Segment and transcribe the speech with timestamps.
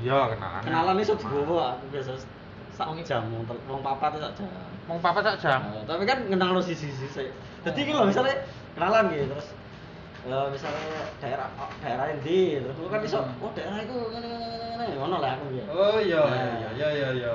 [0.00, 0.60] Iya, kenalan.
[0.64, 2.12] Kenalan iso digowo aku biasa
[2.74, 3.28] sak jam
[3.68, 4.48] wong papat sak jam.
[4.88, 5.60] Wong papa sak jam.
[5.60, 7.28] Nah, tapi kan kenal lo sisi-sisi sih.
[7.60, 8.40] Jadi iki lho misalnya
[8.72, 9.48] kenalan gitu terus
[10.24, 13.44] eh, misalnya daerah oh, daerah endi terus lu kan iso Hmm.
[13.44, 15.64] oh daerah itu ngene ngene ngene ngono lah aku ya.
[15.68, 16.36] Oh iya, Nah.
[16.40, 17.34] iya, iya, iya, iya.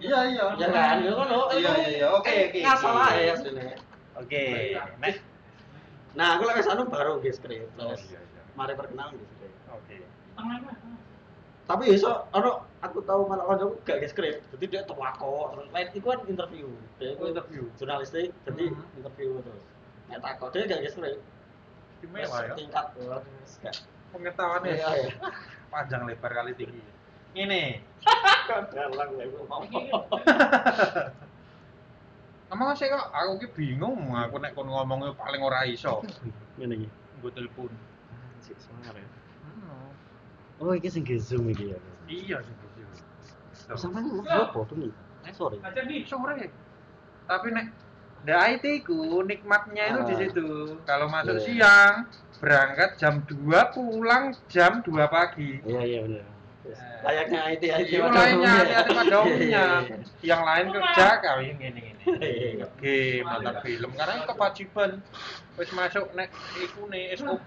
[0.00, 0.44] Iya, iya.
[0.60, 1.42] Ya kan, ya kan lo.
[1.52, 2.06] Iya, iya, iya.
[2.16, 2.58] Oke, oke.
[2.64, 3.04] Ngasal oke.
[3.12, 3.76] ae asline.
[4.16, 4.44] Oke.
[6.14, 7.68] Nah, aku lagi anu baru nggih skrip.
[7.76, 8.42] Oh, Terus iya, iya.
[8.56, 9.52] mari perkenalan nggih skrip.
[9.72, 9.96] Oke.
[11.64, 14.36] Tapi iso ono aku tahu malah kancaku gak nggih skrip.
[14.52, 15.56] Jadi dia tewako.
[15.72, 16.68] Lain iku kan interview.
[17.00, 17.62] Dia iku Oh, interview.
[17.80, 19.00] jurnalistik, jadi Mhm.
[19.00, 19.64] interview terus.
[20.12, 21.18] Nek takok dia gak skrip.
[21.96, 22.52] Istimewa ya.
[22.52, 22.86] Tingkat
[23.64, 23.76] gak.
[24.12, 25.10] Pengetahuannya iya.
[25.72, 26.84] panjang lebar kali tinggi.
[27.34, 27.80] Ini.
[28.70, 29.62] Dalang ya ngomong.
[32.52, 36.04] Ngomong sih kok aku ki bingung aku nek kon ngomong paling ora iso.
[36.60, 36.88] Ngene iki.
[37.18, 37.72] Gue telepon.
[38.44, 39.06] Sik semangat ya.
[40.58, 41.78] Oh, iki sing nggih Zoom iki ya.
[42.04, 42.54] Iya sih.
[42.54, 42.86] iya.
[43.74, 44.92] Sampeyan mau apa tuh nih?
[45.24, 45.56] Eh, sorry.
[46.04, 46.46] sore.
[47.24, 47.66] Tapi nek
[48.24, 50.20] Nah IT ku nikmatnya itu di Ah.
[50.24, 50.48] situ.
[50.88, 51.44] Kalau masuk Iya.
[51.44, 51.94] siang,
[52.40, 55.60] berangkat jam 2, pulang jam 2 pagi.
[55.60, 56.24] Iya, iya benar.
[56.64, 56.76] Eh.
[57.04, 58.52] Layaknya IT IT Itu pada lainnya umumnya.
[58.56, 59.44] hati-hati pada Iya, umumnya.
[59.44, 62.00] iya, Yang lain kerja kami gini gini.
[62.16, 62.48] iya.
[62.56, 62.66] Iya.
[62.80, 64.90] Game nonton film karena itu kewajiban.
[65.54, 67.46] Wis masuk nek iku nih SOP.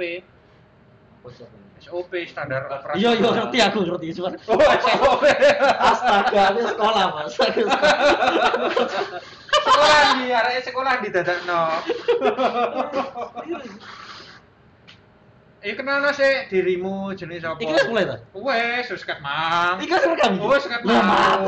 [1.77, 2.97] SOP standar operasi.
[2.97, 5.23] Iya, iya ngerti aku ngerti cuma Oh, SOP.
[5.77, 7.79] astaga ini sekolah mas sekolah.
[10.17, 11.61] di arek sekolah di dadakno.
[15.61, 17.57] Eh kenal sih dirimu jenis apa?
[17.59, 18.15] Iki wis mulai ta?
[18.33, 19.81] Wes, wis ket mang.
[19.81, 20.31] Iki kan rekam.
[20.39, 21.41] Wes Lah, mang.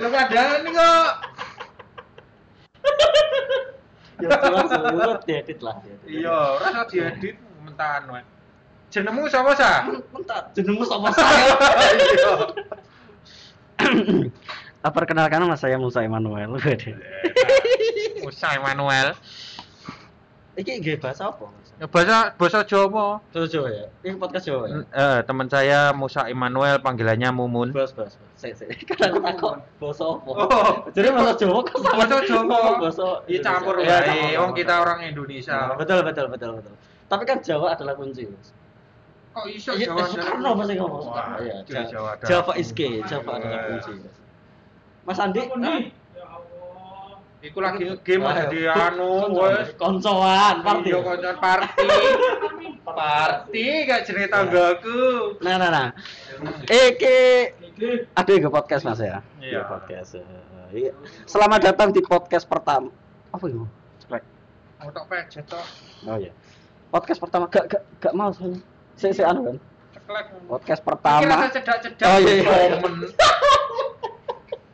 [0.00, 1.08] Lu ada ini kok.
[4.22, 5.76] Ya jelas urut diedit lah.
[6.06, 8.22] Iya, ora diedit mentahan wae.
[8.92, 9.88] Jenengmu sapa sa?
[9.88, 11.52] Bentar, jenengmu sama saya.
[13.82, 14.90] Iya.
[14.94, 16.54] Perkenalkan nama saya Musa Emmanuel.
[18.22, 19.14] Musa Emmanuel.
[20.54, 21.48] Iki nggih bahasa apa?
[21.80, 23.18] Ya, Bahasa bahasa Jawa.
[23.32, 23.86] Bahasa Jawa ya.
[24.04, 24.76] Ini podcast Jawa ya.
[24.90, 27.72] Eh, teman saya Musa Emmanuel panggilannya Mumun.
[27.72, 28.14] Bahas bahas.
[28.42, 28.66] Sik.
[28.98, 29.14] Kan
[29.78, 30.30] bahasa apa?
[30.34, 30.72] Oh.
[30.90, 32.60] Jadi bahasa Jawa kan sama Bahasa Jawa.
[32.76, 33.94] Bahasa Iya campur Indonesia.
[33.94, 34.02] ya.
[34.02, 35.56] Iya, campur, Wong kita orang Indonesia.
[35.56, 36.74] Nah, betul betul betul betul.
[37.06, 38.26] Tapi kan Jawa adalah kunci.
[39.32, 40.00] Kok iso Iya, Jawa?
[40.00, 41.56] eh, Soekarno pasti ngomong Soekarno ya.
[41.64, 42.24] Ja- Jawa ada.
[42.26, 43.92] Java is key, Java adalah kunci.
[45.02, 45.42] Mas Andi?
[47.42, 48.38] Iku lagi game Ayo.
[48.46, 49.74] jadi anu wes.
[49.74, 50.88] koncoan, party.
[50.88, 51.86] Iya koncoan party.
[52.82, 55.02] Party gak jenenge tanggaku.
[55.42, 55.88] Nah, nah, nah.
[56.62, 57.18] Iki
[58.14, 59.18] ada ke podcast Mas ya?
[59.42, 59.66] Iya.
[59.66, 60.14] podcast.
[60.18, 60.22] eh,
[60.70, 60.92] iya.
[61.26, 62.94] Selamat datang di podcast pertama.
[63.34, 63.66] Apa itu?
[64.02, 64.22] Ceklek.
[64.82, 65.64] Otak pejet tok.
[66.06, 66.32] Oh iya.
[66.92, 68.30] Podcast pertama gak gak gak mau.
[68.94, 69.56] Saya saya anu kan.
[69.98, 70.26] Ceklek.
[70.46, 71.50] Podcast pertama.
[71.50, 72.06] cedak-cedak.
[72.06, 72.78] Oh, iya, iya.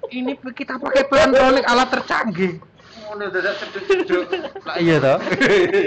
[0.19, 2.61] Ini kita pakai plantronic alat tercanggih.
[3.09, 4.25] Ngono dadak cedek-cedek.
[4.69, 5.19] Lah Iya toh.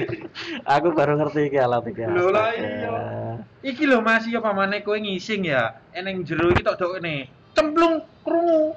[0.73, 2.01] Aku baru ngerti iki alat iki.
[2.09, 2.97] Lho lah iya.
[3.61, 5.77] Iki lho Mas ya pamane kowe ngising ya.
[5.93, 7.29] Eneng jero iki tok dok ini.
[7.53, 8.73] Cemplung krungu.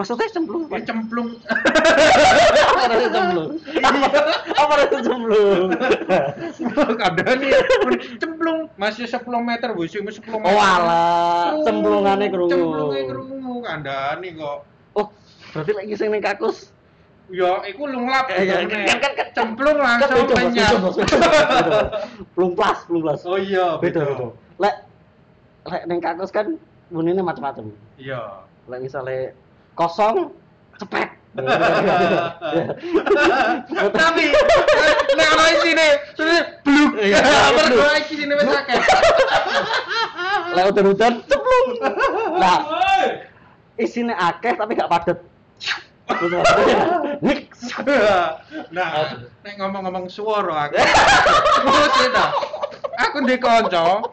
[0.00, 1.28] Maksudnya cemplung Ya cemplung.
[1.44, 3.50] Apa ada cemplung?
[4.64, 5.68] Apa ada cemplung?
[6.96, 7.52] Kadang nih
[8.16, 10.32] cemplung masih 10 meter wis 10 meter.
[10.32, 12.48] Oh alah, cemplungane krungu.
[12.48, 14.64] Cemplunge krungu kandhani kok.
[14.96, 15.06] Oh,
[15.52, 16.72] berarti lagi sing ning kakus.
[17.30, 18.26] Ya, iku lunglap.
[18.26, 20.26] Ya, kan- kan- kan- cemplung Kan langsung
[22.34, 23.20] plus, plung plus.
[23.22, 24.26] Oh iya, beda, beda.
[24.58, 24.74] Lek
[25.70, 26.58] lek ning kakus kan
[26.90, 27.70] bunine macam-macam.
[27.94, 28.42] Iya.
[28.66, 29.32] Lek misale
[29.78, 30.34] kosong
[30.76, 31.08] cepet.
[33.94, 34.24] Tapi
[35.14, 35.86] nek ana isine
[36.66, 36.90] bluk.
[36.98, 37.18] Iya,
[37.54, 37.94] Mergo bluk.
[38.02, 38.78] iki sini wis akeh.
[40.58, 41.68] Lek udan-udan cemplung.
[42.34, 42.58] Nah,
[43.78, 45.18] isine akeh tapi gak padet.
[48.70, 48.88] Nah,
[49.44, 50.76] nek ngomong-ngomong suara aku.
[50.76, 52.26] Terus ta.
[53.00, 54.04] Aku ndek kanca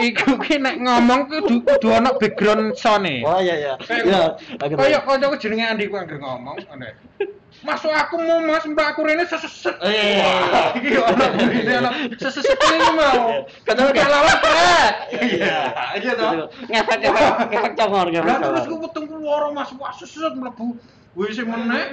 [0.00, 3.20] iku ki nek ngomong kudu kudu ana background sound-e.
[3.28, 3.74] Oh iya iya.
[3.92, 4.22] Iya.
[4.56, 6.96] Kayak kancaku jenenge Andi ku anggere ngomong ngene.
[7.62, 9.76] Masuk aku mau mas mbak aku rene seseset.
[9.78, 10.26] Oh, iya, iya.
[10.50, 13.46] Wah, Iki ono ini ono seseset ini mau.
[13.68, 14.38] Kancaku Kayak lawan.
[15.12, 15.60] Iya.
[16.00, 16.30] Iya toh.
[16.72, 18.26] Ngefek ngefek ngefek congor ngefek.
[18.32, 20.74] Lah terus ku weteng keluar mas wah seset mlebu.
[21.12, 21.92] Wis meneh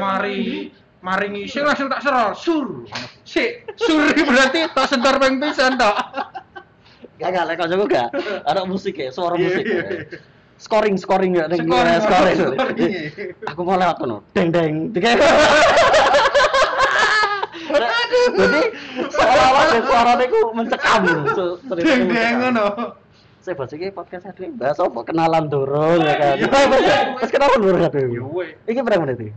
[0.00, 0.72] mari
[1.04, 2.66] mari ngisi langsung tak serol sur.
[3.22, 5.92] Sik, sur berarti tak sentor ping pisan tok.
[7.16, 8.08] Gak gak lek kancaku gak.
[8.44, 9.64] Ada musik ya, suara Iya, musik.
[9.64, 9.72] ya.
[9.72, 10.00] iya.
[10.56, 12.36] Scoring scoring ya ning Scoring, scoring.
[12.40, 12.92] scoring.
[13.44, 14.24] Aku mau lewat kono.
[14.32, 14.88] Deng deng.
[17.76, 18.26] Aduh.
[18.36, 18.60] Jadi
[19.12, 21.02] seolah-olah suaranya ku mencekam.
[21.76, 22.66] Deng deng ngono.
[23.46, 26.34] Saya baca iki podcast saya bahas apa kenalan durung ya kan.
[26.42, 27.14] Iya.
[27.14, 27.94] Wes kenalan durung kan.
[28.10, 28.58] Yo we.
[28.66, 29.32] Iki berapa menit iki?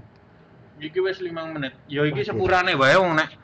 [0.82, 1.78] Iki wis 5 menit.
[1.86, 3.38] Ya iki sepurane wae wong nek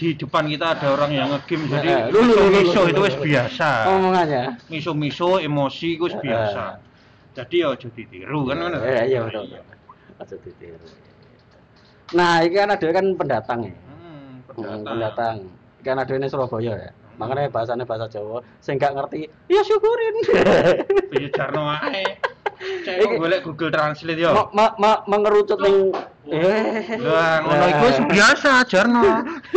[0.00, 2.88] di depan kita ada orang yang ngegame Eh, jadi lu, lu, lu, lu, miso lu,
[2.88, 3.20] itu lu.
[3.20, 3.70] biasa.
[3.84, 4.44] Omongannya.
[4.72, 6.16] Miso-miso emosi itu Eh.
[6.24, 6.64] biasa.
[7.36, 8.78] Jadi ya aja ditiru kan ngono.
[8.80, 9.44] Iya, iya betul.
[10.16, 10.88] Aja ditiru.
[12.16, 13.74] Nah, iki kan ada kan pendatang ya.
[13.76, 14.80] Hmm, Hmm, pendatang.
[14.88, 15.36] pendatang.
[15.84, 16.90] Kan ada ini Surabaya ya.
[17.18, 19.20] Makanya bahasanya bahasa Jawa, saya nggak ngerti,
[19.50, 20.14] ya syukurin.
[21.18, 22.04] Iya jarno ae.
[22.58, 24.34] Cek golek Google Translate yo.
[24.34, 25.94] ma, ma, ma, mengerucut ning
[26.30, 26.98] eh.
[26.98, 29.02] Lah ngono iku biasa jarno.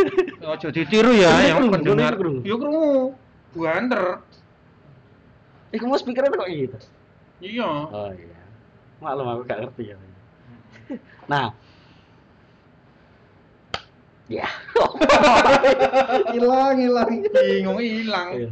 [0.52, 2.18] Aja ditiru ya yang pendengar.
[2.46, 3.14] Yo krungu.
[3.58, 4.22] Banter.
[5.74, 6.78] Iku mau speakernya kok gitu.
[7.42, 7.70] Iya.
[7.90, 8.42] Oh iya.
[9.02, 9.98] Maklum aku gak ngerti ya.
[11.26, 11.54] Nah.
[14.32, 14.48] Ya.
[16.32, 17.10] hilang, hilang.
[17.36, 18.30] Bingung ilang.
[18.32, 18.50] Iya.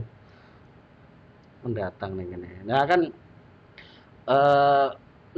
[1.63, 2.49] Pendatang ning kene.
[2.67, 3.01] Nah kan
[4.27, 4.87] eh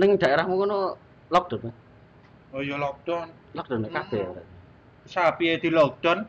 [0.02, 0.98] ning daerahmu ngono
[1.30, 1.70] lockdown.
[2.52, 3.30] Oh iya lockdown.
[3.54, 3.94] Lockdown Hmm.
[3.94, 4.22] kabeh.
[4.26, 4.44] ya?
[5.06, 6.26] Sapi di lockdown.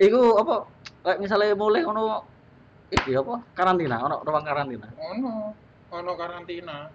[0.00, 0.64] Iku apa?
[1.04, 2.24] Kayak misalnya mulai ono
[2.88, 3.44] iki apa?
[3.52, 4.88] Karantina, ono ruang karantina.
[4.96, 5.52] Ono,
[5.92, 6.88] ono karantina.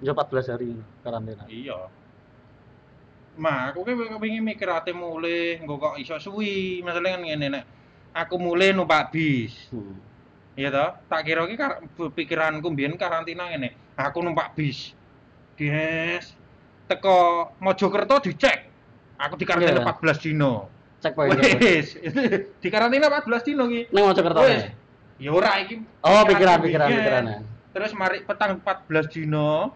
[0.00, 0.72] Ya 14 hari
[1.04, 1.44] karantina.
[1.46, 1.99] Iya.
[3.40, 6.84] Mah, aku ki kepengin mikir ate mulai, engko kok iso suwi.
[6.84, 7.64] Masalah kan ngene nek
[8.12, 9.56] aku mulai numpak bis.
[9.72, 9.96] Hmm.
[10.60, 10.90] Iya toh?
[11.08, 11.80] Tak kira ki kar-
[12.12, 13.72] pikiranku mbiyen karantina ngene.
[13.96, 14.92] Aku numpak bis.
[15.56, 16.36] Des.
[16.84, 18.68] Teko Mojokerto dicek.
[19.16, 19.88] Aku di karantina Iya.
[19.88, 20.52] 14 dino.
[21.00, 21.32] Cek poin.
[21.32, 21.96] Wis,
[22.62, 23.88] di karantina 14 dino ki.
[23.88, 24.44] Ning Mojokerto.
[24.44, 24.68] Wis.
[25.16, 25.80] Ya ora iki.
[26.04, 27.24] Oh, pikiran pikiranku pikiran.
[27.72, 29.72] Terus mari petang 14 dino.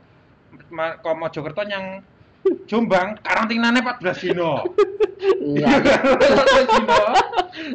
[1.01, 2.05] Kok Mojokerto yang
[2.69, 4.65] Jombang karantinane 14 dino.
[5.41, 5.67] Iya.
[5.81, 6.99] 14 dino.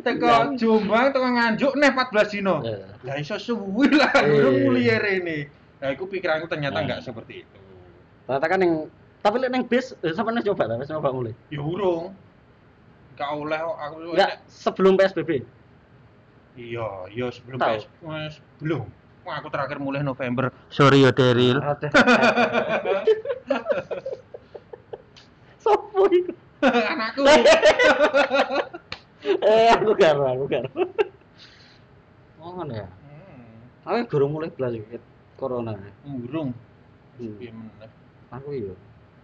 [0.05, 2.55] Teko Jombang teko Nganjuk neh 14 dino.
[2.61, 2.85] Iya.
[3.05, 4.29] Lah iso suwi lah Iya.
[4.29, 5.49] guru mulia rene.
[5.79, 6.83] Nah, iku pikiranku ternyata Nah.
[6.85, 7.59] enggak seperti itu.
[8.27, 8.73] Ternyata kan yang
[9.19, 11.33] tapi lek neng bis eh, neng coba ta, wis coba mulai.
[11.49, 12.13] Ya urung.
[13.17, 15.43] Gak oleh aku Enggak sebelum PSBB.
[16.59, 17.79] Iya, iya sebelum Tahu.
[17.79, 18.83] PS wes belum.
[19.27, 20.51] Wah, aku terakhir mulai November.
[20.71, 21.59] Sorry ya Daryl.
[25.69, 26.31] Sopo iku?
[26.91, 27.21] Anakku.
[29.19, 30.69] Eh aku karo, aku karo.
[32.39, 32.87] Oh ngono ya.
[32.87, 34.95] Hmm, Aku gurung mulai belas iki
[35.35, 35.75] corona.
[36.07, 36.55] urung.
[37.19, 37.35] Hmm.
[37.35, 37.91] Piye meneh?
[38.31, 38.71] Aku iya.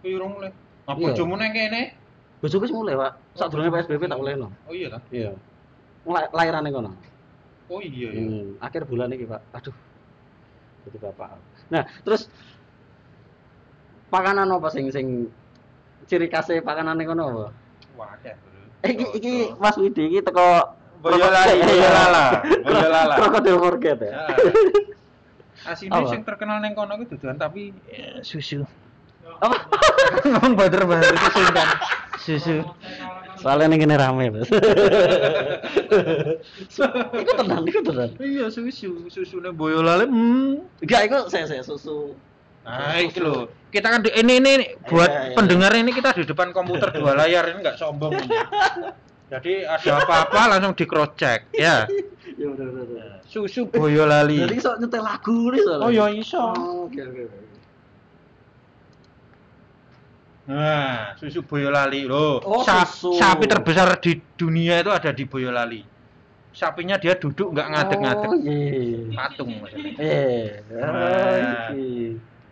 [0.04, 0.52] Kuwi urung mulai.
[0.84, 1.06] Apa Iya.
[1.16, 1.96] bojomu nang kene?
[2.44, 3.12] Bojoku wis mulai, Pak.
[3.40, 4.52] Sadurunge PSBB tak mulai no.
[4.68, 5.00] Oh iya ta?
[5.08, 5.32] Iya.
[6.04, 6.92] Mulai lahirane kono.
[7.72, 8.20] Oh iya ya.
[8.20, 9.40] Hmm, akhir bulan ini Pak.
[9.56, 9.74] Aduh.
[10.84, 11.40] Jadi Bapak.
[11.72, 12.28] Nah, terus
[14.12, 15.32] pakanan apa sing sing
[16.06, 17.44] ciri khasnya pakanan kono apa?
[17.98, 18.60] Wadah, Bro.
[18.86, 22.24] Iki iki Mas Widi iki teko Boyolali, Boyolala,
[22.66, 23.14] Boyolala.
[23.20, 24.12] Krokodil Forget ya.
[25.66, 28.62] Asine sing terkenal ning kono kuwi duduhan tapi eh, susu.
[29.42, 29.56] Apa?
[30.30, 31.68] Ngomong bader-bader itu sultan.
[32.22, 32.56] Susu.
[33.36, 34.48] Soalnya ning kene rame, Mas.
[37.20, 38.10] Iku tenan, iku tenan.
[38.16, 40.08] Iya, susu, susune Boyolali.
[40.08, 40.64] Hmm.
[40.80, 42.16] Enggak, iku saya saya susu.
[42.66, 43.46] Nah, itu loh.
[43.70, 44.52] Kita kan di, ini ini
[44.84, 45.36] buat Iya, iya.
[45.36, 48.10] pendengar ini kita di depan komputer dua layar ini nggak sombong.
[48.12, 48.26] ini.
[49.32, 51.86] Jadi ada apa-apa langsung di cross check ya.
[52.36, 53.08] Ya udah udah udah.
[53.24, 54.44] Susu Boyolali.
[54.44, 55.86] Jadi sok nyetel lagu nih soalnya.
[55.86, 56.36] Oh ya iso.
[56.42, 57.38] Oh, Oke oke oke.
[60.46, 62.38] Nah, susu Boyolali loh.
[62.44, 63.16] Oh, Sa- susu.
[63.16, 65.80] Sapi terbesar di dunia itu ada di Boyolali.
[66.52, 68.28] Sapinya dia duduk nggak ngadeg-ngadeg.
[68.28, 69.00] Oh iya.
[69.12, 69.92] Patung maksudnya.
[69.96, 71.70] Eh, oh, Nah.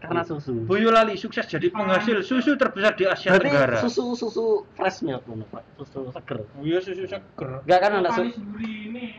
[0.05, 0.53] Karena susu.
[0.65, 3.79] Boyolali sukses jadi penghasil susu terbesar di Asia Berarti Tenggara.
[3.81, 4.45] susu susu
[4.77, 5.63] fresh milk ngono, Pak.
[5.81, 6.39] Susu seger.
[6.45, 7.51] Oh iya susu seger.
[7.65, 8.37] Enggak kan ada susu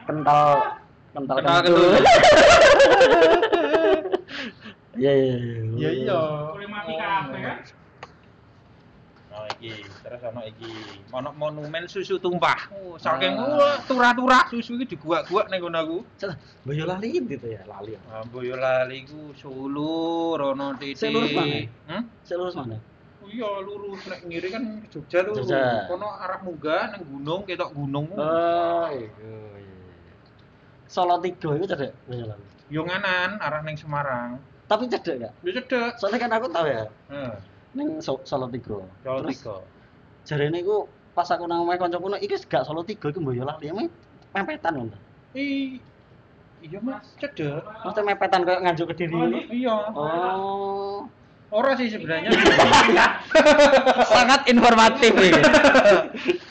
[0.06, 0.48] kental
[1.12, 1.92] kental Kental kentul.
[4.96, 5.36] Iya iya
[5.76, 6.20] Iya iya.
[6.56, 7.58] Boleh mati kabeh kan?
[9.66, 10.70] Oh iki, terus ono iki.
[11.10, 12.70] Ono monumen susu tumpah.
[12.70, 13.82] Oh, saking Ah.
[13.90, 15.98] turah-turah susu iki diguak-guak ning kono aku.
[16.62, 17.98] Boyolali gitu ya, lali.
[18.06, 20.98] Ah, Boyolali ku Solo, Rono Titi.
[21.02, 21.58] Saya lurus mana?
[21.90, 22.04] Hmm?
[22.38, 22.78] Lurus mana?
[23.26, 25.50] Oh iya lurus nek ngiri kan Jogja lurus.
[25.50, 25.90] Jogja.
[25.90, 28.06] Kono arah munggah nang gunung ketok gunung.
[28.14, 29.10] Oh, iya.
[29.10, 29.74] iya.
[30.86, 32.46] Solo tiga itu cedek Boyolali.
[32.70, 34.38] Yo nganan arah ning Semarang.
[34.70, 35.34] Tapi cedek enggak?
[35.42, 35.98] Yo cedek.
[35.98, 37.34] Soalnya kan aku tahu ya, Heeh.
[37.76, 38.82] Ning so Solo tiga.
[39.04, 39.56] Solo Terus tiga.
[40.26, 43.92] jarene iku pas aku nang omahe kancaku nek iki gak Solo tiga iku Boyolali, emang
[44.32, 44.98] mepetan ngono.
[45.36, 45.78] I
[46.64, 47.62] iya Mas, cedek.
[47.84, 49.40] Maksudnya mepetan kayak nganjuk ke diri ini.
[49.64, 49.76] Iya.
[49.94, 51.06] Oh.
[51.54, 52.34] Ora sih sebenarnya.
[54.12, 55.40] Sangat informatif ini.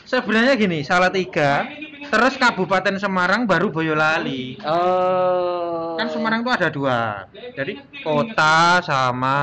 [0.07, 1.67] sebenarnya gini, Salatiga,
[2.11, 4.59] terus Kabupaten Semarang baru Boyolali.
[4.65, 5.97] Oh.
[5.99, 7.01] Kan Semarang tuh ada dua.
[7.55, 9.37] Jadi kota sama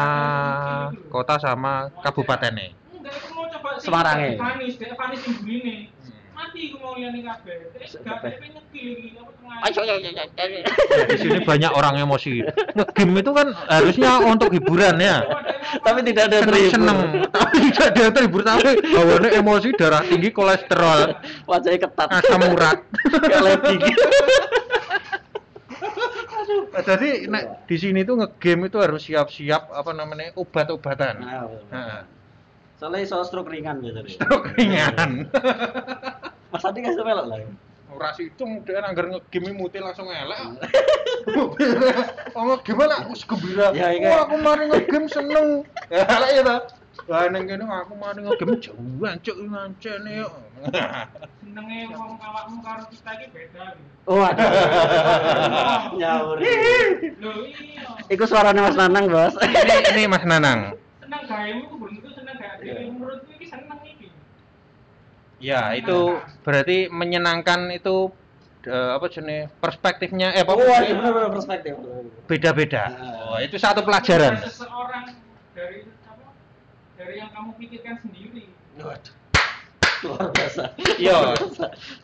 [1.08, 2.76] kota sama kabupatennya.
[3.82, 4.38] Semarangnya.
[6.42, 7.58] Mati mau kabeh.
[9.62, 10.60] Ayo, ayo, ayo.
[11.06, 12.42] Di sini banyak orang emosi.
[12.98, 15.22] Game itu kan harusnya untuk hiburan ya.
[15.86, 16.74] Tapi tidak ada Seneng terhibur.
[16.74, 21.00] seneng, tapi tidak ada terhibur tapi bawaannya emosi, darah tinggi, kolesterol,
[21.46, 22.10] Wajahnya ketat.
[22.10, 22.78] asam urat.
[23.22, 24.08] Kayak gitu.
[26.82, 31.22] Jadi nek di sini tuh ngegame itu harus siap-siap apa namanya obat-obatan.
[31.22, 31.46] Nah.
[31.70, 32.02] Heeh.
[32.82, 34.10] Soalnya iso stroke ringan biasanya.
[34.10, 35.30] Stroke ringan.
[36.52, 37.38] Mas Adi kasih melok lah.
[37.94, 40.42] Ora situng dia anggar ngegame mutil langsung elek.
[42.34, 43.70] Oh gimana aku gembira.
[43.78, 44.10] Ya, iya.
[44.18, 45.62] Oh, aku mari ngegame seneng.
[45.94, 46.58] Ya elek ya ta.
[47.06, 50.28] Lah ning kene aku mari ngegame jauhan cuk ngancene yo.
[51.46, 54.10] Senenge wong awakmu karo kita iki beda gitu.
[54.10, 54.42] Oh, ada.
[56.02, 56.42] Nyawur.
[56.42, 57.86] Lho iya.
[58.10, 59.38] Iku suaranya Mas Nanang, Bos.
[59.38, 60.74] Ini ini Mas Nanang.
[60.98, 62.11] Seneng gaemu ku belum
[62.62, 62.94] dhewe.
[62.94, 64.08] Menurutku iki seneng iki.
[65.42, 68.14] Ya, itu berarti menyenangkan itu
[68.70, 71.74] eh, apa jenis perspektifnya eh apa Oh, iya benar-benar perspektif.
[72.30, 72.84] beda-beda.
[72.94, 73.34] Ah.
[73.34, 74.38] Oh, itu satu pelajaran.
[74.46, 75.18] Seseorang
[75.58, 76.30] dari apa?
[77.02, 78.54] Dari yang kamu pikirkan sendiri.
[78.78, 79.14] Waduh.
[80.02, 80.64] Luar biasa.
[80.98, 81.18] Iya.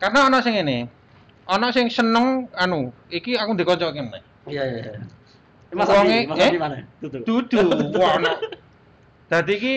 [0.01, 0.85] Karena ono sing ini.
[1.47, 4.19] Ono sing seneng anu, iki aku dikonco kene.
[4.49, 4.79] Iya, iya.
[4.83, 5.01] iya.
[5.71, 6.49] Mas Adi, Mas eh?
[6.51, 6.77] Adi mana?
[6.99, 7.21] Tutup.
[7.23, 7.63] Dudu.
[7.95, 8.31] Wah, ono.
[9.31, 9.75] Dadi iki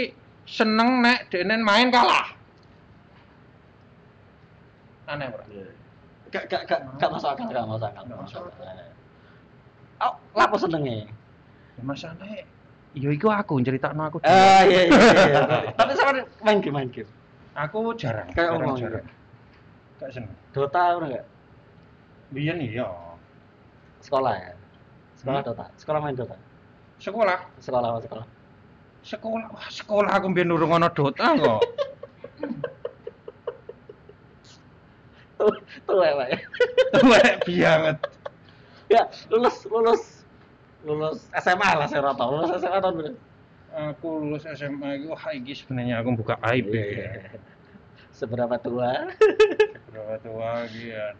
[0.50, 2.26] seneng nek denen main kalah.
[5.06, 5.44] Aneh ora?
[6.30, 8.02] Gak gak gak gak masuk akal, gak masuk akal.
[8.06, 8.66] Gak masuk akal.
[10.00, 11.06] Oh, lapo senenge?
[11.78, 12.46] Ya masane
[12.90, 14.18] ya iku aku nyeritakno aku.
[14.26, 14.98] Ah, iya iya
[15.30, 15.40] iya.
[15.78, 17.06] Tapi sama main game, main game.
[17.54, 18.26] Aku jarang.
[18.34, 19.04] Kayak jarang, omong jarang.
[19.06, 19.98] gitu.
[20.02, 20.34] Gak seneng.
[20.50, 21.26] Dota ora enggak?
[22.34, 22.88] Biyen iya.
[24.02, 24.52] Sekolah ya.
[25.18, 25.48] Sekolah Hmm?
[25.52, 25.64] Dota.
[25.78, 26.36] Sekolah main Dota.
[26.98, 27.38] Sekolah.
[27.60, 28.26] Sekolah sekolah?
[29.00, 31.60] Sekolah, wah, sekolah aku biyen urung ana Dota kok.
[35.40, 35.56] Tuh,
[35.88, 36.28] tuh Pak.
[36.28, 36.38] ya.
[37.00, 37.96] Tuwek banget.
[38.92, 40.02] Ya, lulus lulus
[40.84, 42.28] lulus SMA lah saya rata.
[42.28, 43.16] Lulus SMA tahun berapa?
[43.96, 47.32] Aku lulus SMA itu wah iki sebenarnya aku buka aib ya.
[48.12, 49.08] Seberapa tua?
[49.88, 51.16] Berapa tua iki ya.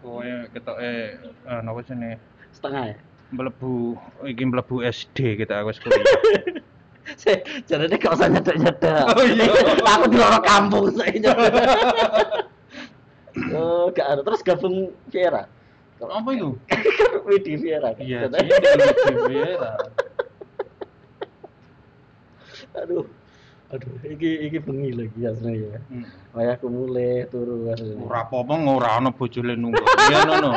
[0.00, 0.24] Kowe
[0.56, 2.16] ketoke eh napa jenenge
[2.56, 2.96] Setengah ya.
[3.36, 6.00] mlebu iki mlebu SD kita aku sekolah.
[7.14, 7.38] Saya
[7.70, 9.04] jadi dia gak usah nyedek-nyedek.
[9.14, 9.46] Oh, iya.
[9.78, 11.38] Aku di luar kampung saya nyedek.
[13.54, 14.20] oh, gak ada.
[14.26, 15.46] Terus gabung Viera.
[16.02, 16.58] Apa itu?
[17.30, 17.94] Widi Viera.
[17.94, 18.02] kan?
[18.02, 19.72] Iya, ini Vera.
[22.82, 23.06] Aduh.
[23.66, 25.80] Aduh, iki iki bengi lagi aslinya ya.
[25.90, 26.06] Hmm.
[26.38, 28.06] Wayahku mulai turu aslinya.
[28.06, 29.82] Ora apa-apa ora ana bojone nunggu.
[30.06, 30.52] Iya ngono.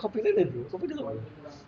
[0.00, 1.12] Kopi ini dulu, kopi ini apa?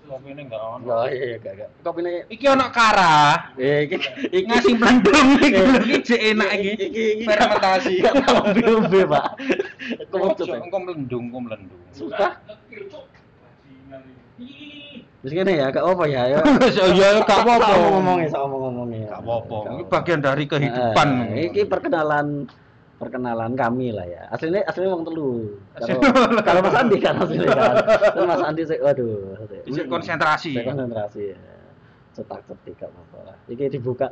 [0.05, 0.85] Kopi ini enggak ono.
[0.85, 1.69] Oh iya iya gak gak.
[1.81, 3.49] Kopi ini Iki ana kara.
[3.57, 3.97] Eh, iki
[4.29, 6.73] iki Ngasih plendung iki lho iki jek enak iki.
[6.77, 7.95] Iki iki Fermentasi.
[8.61, 9.25] BUB, Pak.
[10.13, 10.55] Coba.
[10.61, 11.81] engko mlendung, engko mlendung.
[11.97, 12.27] Iki.
[14.45, 15.01] Ih.
[15.25, 16.39] Wis ngene ya, gak apa ya, ya.
[16.93, 17.73] Ya gak apa-apa.
[17.97, 19.09] Ngomongnya, ngomongnya.
[19.17, 19.57] Gak apa-apa.
[19.73, 21.09] Ini bagian dari kehidupan.
[21.33, 22.45] Eh, iki perkenalan
[23.05, 24.25] perkenalan kami lah ya.
[24.33, 25.61] Aslinya aslinya wong telu.
[25.77, 26.01] Kalau
[26.41, 27.75] kalau Mas Andi kan aslinya kan.
[28.33, 29.37] Mas Andi saya waduh.
[29.69, 30.57] Isik konsentrasi.
[30.57, 31.39] Saya konsentrasi ya.
[32.17, 33.37] Cetak cetik gak apa-apa lah.
[33.53, 34.09] Iki dibuka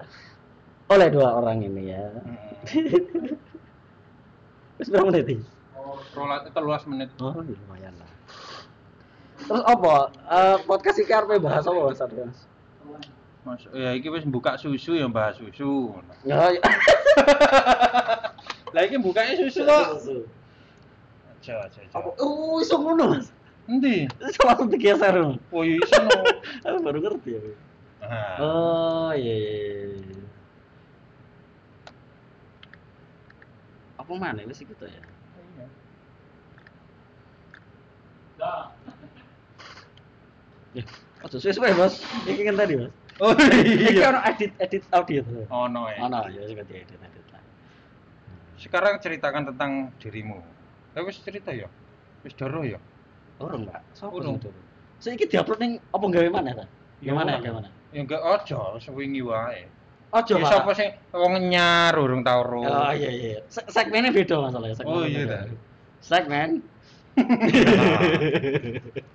[0.93, 2.05] oleh dua orang ini ya.
[2.13, 3.33] Hmm.
[4.77, 5.45] Wis berapa menit iki?
[6.13, 7.09] Rolat 13 menit.
[7.21, 8.11] Oh, iya, lumayan lah.
[9.43, 9.95] Terus apa?
[10.13, 12.21] Eh, podcast iki arepe bahas apa Mas Andi?
[13.43, 13.63] Mas?
[13.75, 15.97] Ya iki wis buka susu ya bahas susu.
[16.23, 16.53] Ya.
[18.73, 20.01] Lah iki bukanya susu kok.
[21.43, 21.81] Aja aja aja.
[21.93, 22.09] Apa?
[22.21, 23.29] Oh, iso ngono, Mas.
[23.69, 24.09] Endi?
[24.25, 25.13] Iso langsung digeser.
[25.13, 25.37] Mas.
[25.53, 26.21] Oh iya iso no.
[26.67, 27.41] Aku baru ngerti ya.
[28.41, 29.53] Oh, iya iya.
[29.93, 30.25] iya.
[34.01, 35.03] Apa mana wis gitu ya?
[38.41, 38.73] Dah.
[40.73, 40.83] Ya,
[41.21, 42.01] aja suwe-suwe, Bos.
[42.25, 42.93] Iki kan tadi, Mas.
[43.21, 44.09] Oh Iki iya.
[44.09, 45.45] ono edit edit audio tuh.
[45.53, 46.01] Oh no ya.
[46.09, 47.23] Ono ya sing edit edit.
[48.63, 50.39] Sekarang ceritakan tentang dirimu.
[50.95, 51.67] Lah wis cerita ya.
[52.23, 52.79] Wis doro ya.
[53.43, 53.83] Urung, Pak.
[53.93, 54.39] Sopo Urung.
[54.39, 54.63] sing turun?
[55.03, 56.65] Saiki diupload ning apa gawe mana ta?
[57.03, 57.43] Ya, Gimana ora.
[57.43, 57.69] gimana?
[57.91, 59.67] Ya enggak aja sewingi wae.
[60.15, 62.63] Ojo, Ya sapa sing wong nyar urung tau ro.
[62.63, 63.41] Oh iya iya.
[63.51, 64.79] Se- Segmennya beda masalahnya.
[64.79, 65.43] segmennya Oh, iya, dah.
[65.99, 66.63] Segmen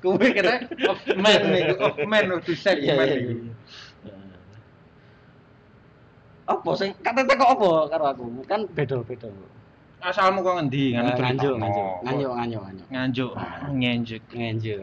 [0.04, 3.32] Kuwi kata of man iku, of man to segment Iya, iya, iku.
[3.34, 3.54] iya.
[6.48, 8.24] Apa sing kate kok apa karo aku?
[8.48, 9.28] Kan beda-beda.
[10.00, 11.60] Asalmu kok ngendi Nganjuk, ngono nganjuk, cerita.
[11.60, 12.88] nganjuk, nganjuk, nganjuk, nganjuk.
[12.88, 13.32] Nganjuk,
[13.76, 14.22] ngenjuk.
[14.40, 14.82] Nganjuk.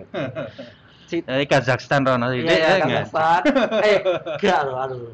[1.09, 2.83] Cit- Dari Kazakhstan rono Iya, sithik iya, ya.
[2.85, 3.40] Kazakhstan.
[3.88, 3.99] Eh,
[4.40, 5.12] gak loh, aduh.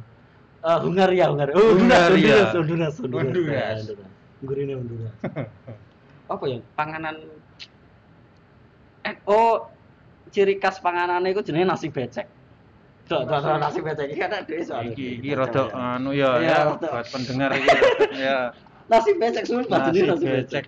[0.60, 1.54] Eh, Hungaria, Hungaria.
[1.54, 2.36] Oh, Honduras, Hungaria.
[2.54, 3.78] Honduras, Honduras, Honduras.
[3.86, 4.06] Ya.
[4.42, 5.14] Gurine Honduras.
[6.32, 6.58] Apa ya?
[6.74, 7.16] Panganan
[9.00, 9.64] Eh, oh,
[10.28, 12.28] ciri khas panganannya itu jenenge nasi becek.
[13.10, 14.94] Tuh, tuh, tuh, nasi becek iki kan ada soalnya.
[14.94, 17.66] Iki iki rada anu ya Iya, ya buat pendengar iki.
[18.22, 18.54] Ya.
[18.86, 20.64] Nasi becek semua Nasi jenenge nasi becek.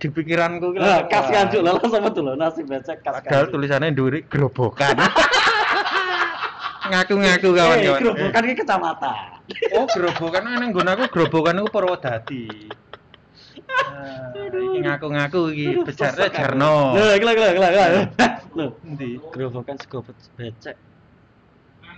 [0.00, 3.90] di pikiranku ki langsung, kas kanjuk lah sama tuh loh, nasi becek kas Padahal tulisannya
[3.90, 4.94] nduri grobokan.
[6.90, 8.00] Ngaku-ngaku Eh, kawan-kawan.
[8.00, 9.14] gerobokan ini kecamatan.
[9.74, 12.46] Oh, grobokan nang nggon aku grobokan iku Purwodadi.
[13.70, 16.94] Nah, iki ngaku-ngaku iki bejarnya Jarno.
[16.94, 17.86] Lah, gila gila gila gila.
[18.54, 19.18] Loh, Endi?
[19.30, 20.74] gerobokan sego be- becek.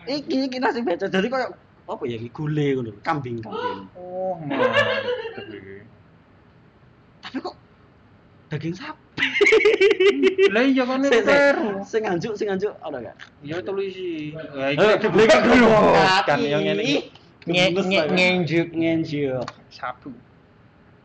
[0.08, 1.08] Iki iki nasi becek.
[1.10, 1.46] Jadi koyo
[1.82, 3.80] apa ya gule ngono, lho, kambing-kambing.
[3.98, 5.76] Oh, mantep iki.
[7.22, 7.54] Tapi kok
[8.50, 9.00] daging sapi.
[10.52, 11.68] Lah iya kan sing- kleru.
[11.86, 13.16] Sing anjuk, sing anjuk ana gak?
[13.42, 14.34] Ya tulisi.
[14.34, 14.96] Ya Eh,
[16.26, 17.10] kan yang iki.
[17.42, 18.14] Nge Gemes nge lah, kan?
[18.14, 19.42] ngenjuk Ngenjuk.
[19.66, 20.14] sapu.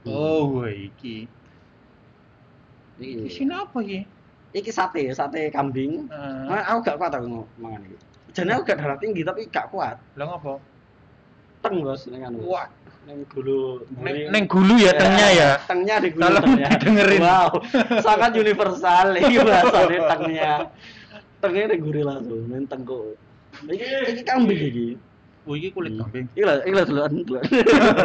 [0.06, 0.13] Hmm.
[0.13, 1.25] Oh, iki.
[3.01, 4.00] Iki Iki, sini apa iki?
[4.54, 6.06] iki sate, sate kambing.
[6.10, 7.98] Nah, aku gak kuat aku mangan iki.
[8.38, 9.98] Jane aku gak darah tinggi tapi gak kuat.
[10.13, 10.62] Lah ngopo?
[11.65, 12.46] Teng bos ning anu.
[12.46, 12.70] Wah,
[13.10, 13.82] Ning gulu.
[13.98, 15.50] neng, neng gulu ya tengnya ya.
[15.65, 16.67] Tengnya di gulu Tolong tengnya.
[16.77, 17.22] didengerin.
[17.25, 17.50] Wow,
[18.03, 20.53] sangat universal iki bahasane tengnya.
[21.41, 23.17] Tengnya di gurih langsung, neng tengku.
[23.65, 24.88] Iki iki kambing iki.
[25.48, 26.29] Oh, iki kulit kambing.
[26.36, 27.44] Iki lah, iki lah duluan duluan.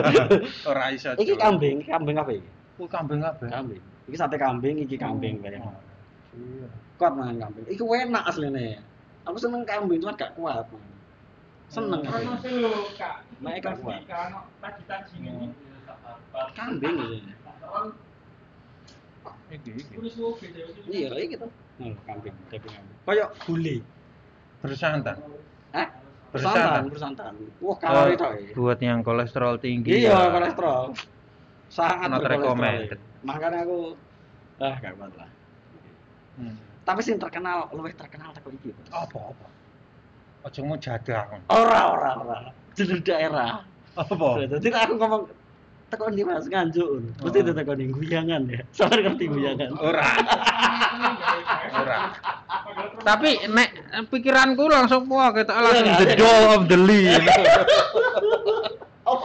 [0.71, 1.13] Ora iso.
[1.19, 2.49] Iki kambing, kambing apa iki?
[2.81, 3.43] Oh, kambing apa?
[3.53, 3.83] Kambing.
[4.09, 5.67] Iki sate kambing, iki kambing bayang.
[6.97, 7.67] Kuat mangan kambing.
[7.69, 8.81] Iki enak aslinya.
[9.23, 10.67] Aku seneng kambing cuma gak kuat.
[11.71, 12.21] Seneng aku.
[12.43, 13.23] Sih lho, Kak.
[13.39, 14.03] Nek gak kuat.
[15.15, 15.55] Ini.
[16.53, 16.97] Kambing
[19.53, 19.73] beda
[20.89, 21.51] Iya, iki tuh.
[21.79, 22.73] Nah, kambing, kambing.
[23.05, 23.77] Kayak gulai.
[24.65, 25.17] Bersantan.
[25.71, 25.89] Hah?
[26.33, 26.83] Bersantan.
[26.89, 27.33] Bersantan.
[27.61, 28.57] Wah, kalori Oh, iki.
[28.57, 30.03] buat yang kolesterol tinggi.
[30.03, 30.33] Iya, ya.
[30.33, 30.97] kolesterol.
[31.69, 32.41] Sangat Not berkolesterol.
[32.57, 32.99] recommended.
[33.23, 33.79] Makanya aku
[34.59, 35.31] ah gak kuat lah.
[36.41, 36.57] Hmm.
[36.83, 38.75] Tapi sing terkenal, luwih terkenal teko iki.
[38.91, 39.47] Apa apa?
[40.43, 41.31] Ojo mau jadah.
[41.47, 42.39] Ora, ora, ora.
[42.75, 43.63] Jeneng daerah.
[43.95, 44.43] Apa?
[44.51, 45.23] Jadi aku ngomong
[45.87, 46.89] teko ndi Mas nganjuk.
[47.23, 47.55] Mesti Oh.
[47.55, 48.61] teko ndi guyangan ya.
[48.75, 49.71] Sampe ngerti guyangan.
[49.79, 50.03] Ora.
[51.73, 51.99] Ora.
[53.03, 53.71] Tapi nek
[54.11, 56.17] pikiranku langsung wah kita langsung Iya, the iya.
[56.19, 57.07] doll of the Lee.
[59.03, 59.19] Oh,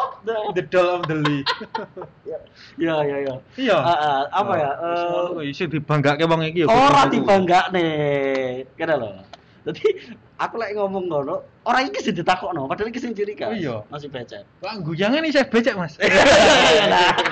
[0.58, 1.46] the doll of the Lee.
[2.76, 3.36] ya ya ya.
[3.56, 3.78] Iya.
[3.78, 4.72] Ah, ah, apa ya?
[4.76, 6.68] Oh, Eh, iso dibanggake wong iki ya.
[6.68, 7.88] ora dibanggakne.
[8.74, 9.10] Kene lho.
[9.64, 9.84] Jadi
[10.36, 13.52] aku lek ngomong ngono, ora iki sing ditakokno, padahal iki sing ciri khas.
[13.52, 13.76] Oh, iya.
[13.88, 14.44] Masih becek.
[14.60, 15.96] Wah, guyangan iki saya becek, Mas.
[15.98, 17.12] Nah,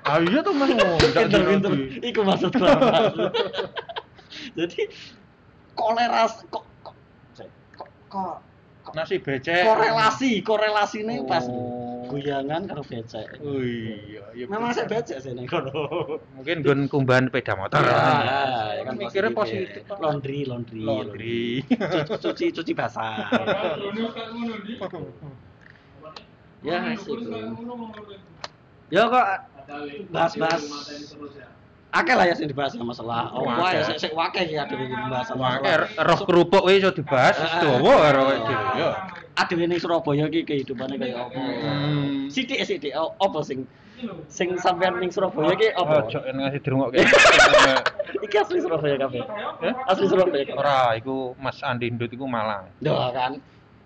[0.00, 0.72] Ah iya tuh Mas.
[0.74, 1.70] Oh, pinter-pinter.
[1.70, 2.02] diroti.
[2.02, 2.50] Iku maksud.
[4.58, 4.80] Jadi
[5.74, 6.96] koleras kok kok
[8.10, 8.36] kok
[8.90, 9.62] Nasi becek.
[9.62, 11.89] korelasi korelasinya pas Oh.
[12.10, 13.28] Guyangan karo becek.
[13.38, 14.44] Oh iya, iya.
[14.44, 15.70] Memang saya becek sih ning kono.
[16.34, 17.80] Mungkin gun kumbahan sepeda motor.
[17.80, 19.82] Ya, ya kan mikirnya positif positif.
[19.86, 19.96] ya.
[20.02, 21.44] Laundry, laundry, Laundry.
[21.70, 23.30] Cuci, cuci, cuci basah.
[26.60, 27.16] Ya, sih.
[28.90, 29.26] Ya kok
[30.10, 30.62] bahas-bahas
[31.90, 35.10] akeh lah ya sing dibahas ya masalah oh wah ya sik sik wakeh ya Wah,
[35.10, 35.58] masalah.
[35.58, 37.60] kayak roh kerupuk wis iso dibahas, Ah, ah.
[37.66, 38.64] dawa karo kayak gitu.
[38.78, 38.90] Ya.
[39.40, 42.28] Ada ning Surabaya iki kehidupane kaya apa Hmm.
[42.28, 43.64] sithik sithik oh, apa sing
[44.28, 47.00] sing sampean ning Surabaya iki apa Ojo ngasih dirungokke.
[48.26, 49.22] iki asli Surabaya kabeh
[49.64, 49.74] Eh?
[49.88, 52.68] asli Surabaya Ora, iku Mas Andi Ndut iku Malang.
[52.80, 53.40] Lho kan.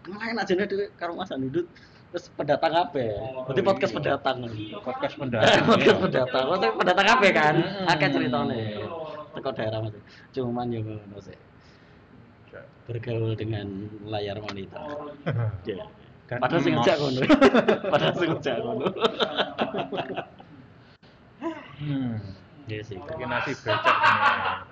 [0.05, 1.65] Main aja nih karo Mas Andudut
[2.15, 3.03] terus pendatang apa?
[3.51, 4.39] Berarti podcast pendatang.
[4.79, 5.67] Podcast pendatang.
[5.67, 5.95] podcast iya.
[5.99, 6.45] pendatang.
[6.53, 7.55] Maksudnya pendatang apa kan?
[7.91, 8.61] Akeh ceritane.
[9.35, 9.95] Teko daerah Mas.
[10.31, 11.35] Cuman yo ngono sih.
[12.85, 15.17] Bergaul dengan layar monitor.
[15.69, 16.41] Ya.
[16.41, 17.21] Padahal ngejak ngono.
[17.93, 18.87] Padahal sing ngejak ngono.
[21.85, 22.17] Hmm.
[22.65, 22.97] Iya sih.
[22.97, 23.97] Iki nasi becek.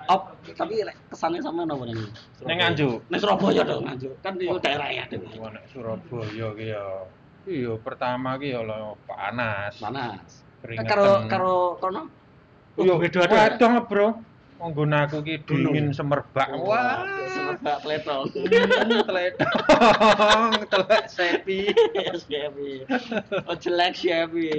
[0.09, 0.81] Op, tapi
[1.12, 2.01] kesane sama nopo ning?
[2.48, 3.05] Ning Nganjuk.
[3.12, 4.12] Ning Surabaya dong Nganjuk.
[4.25, 5.05] Kan itu daerah ya.
[5.37, 6.85] Wah, nek Surabaya ki ya.
[7.44, 9.77] Iya, pertama ki ya lho panas.
[9.77, 10.40] Panas.
[10.64, 10.88] Keringetan.
[10.88, 12.03] Karo karo kono.
[12.81, 13.37] Iya, beda-beda.
[13.61, 14.09] Wedong, Bro.
[14.62, 16.55] Nggon aku ki dingin semerbak.
[16.55, 17.83] Wah, Wah, semerbak.
[17.83, 18.25] Hmm, teledong,
[20.70, 21.66] telek sepi.
[22.22, 22.87] Shabby.
[23.51, 24.55] Oh jelek Shabby.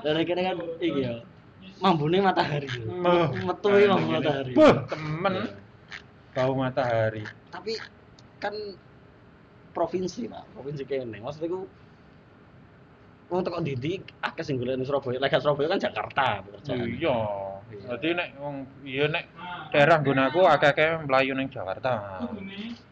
[0.00, 1.20] Dari kene kan iki ya.
[1.84, 2.66] mambune matahari.
[3.44, 4.52] Metu Kayak mambu matahari.
[4.88, 5.34] Temen.
[6.32, 7.22] Bau matahari.
[7.52, 7.76] Tapi
[8.40, 8.56] kan
[9.76, 10.56] provinsi, Pak.
[10.56, 11.20] Provinsi kene.
[11.20, 11.68] Maksudnya ku
[13.28, 15.20] Wong teko ndi akeh sing golek ning Surabaya.
[15.20, 16.88] Lek gak Surabaya kan Jakarta pekerjaan.
[16.88, 17.16] Iya.
[17.68, 19.28] Dadi nek wong iya nek
[19.68, 22.24] daerah nggon aku akeh-akeh mlayu ning Jakarta.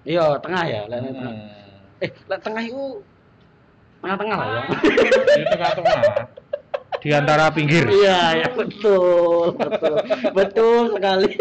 [0.04, 1.32] Iya, tengah ya, lek tengah.
[1.32, 2.04] Hmm.
[2.04, 3.00] Eh, lek tengah itu
[4.04, 4.62] tengah-tengah lah ya.
[5.32, 6.02] Di tengah-tengah.
[7.00, 7.88] Di antara pinggir.
[7.88, 9.96] Iya, ya betul, betul,
[10.36, 11.32] betul sekali.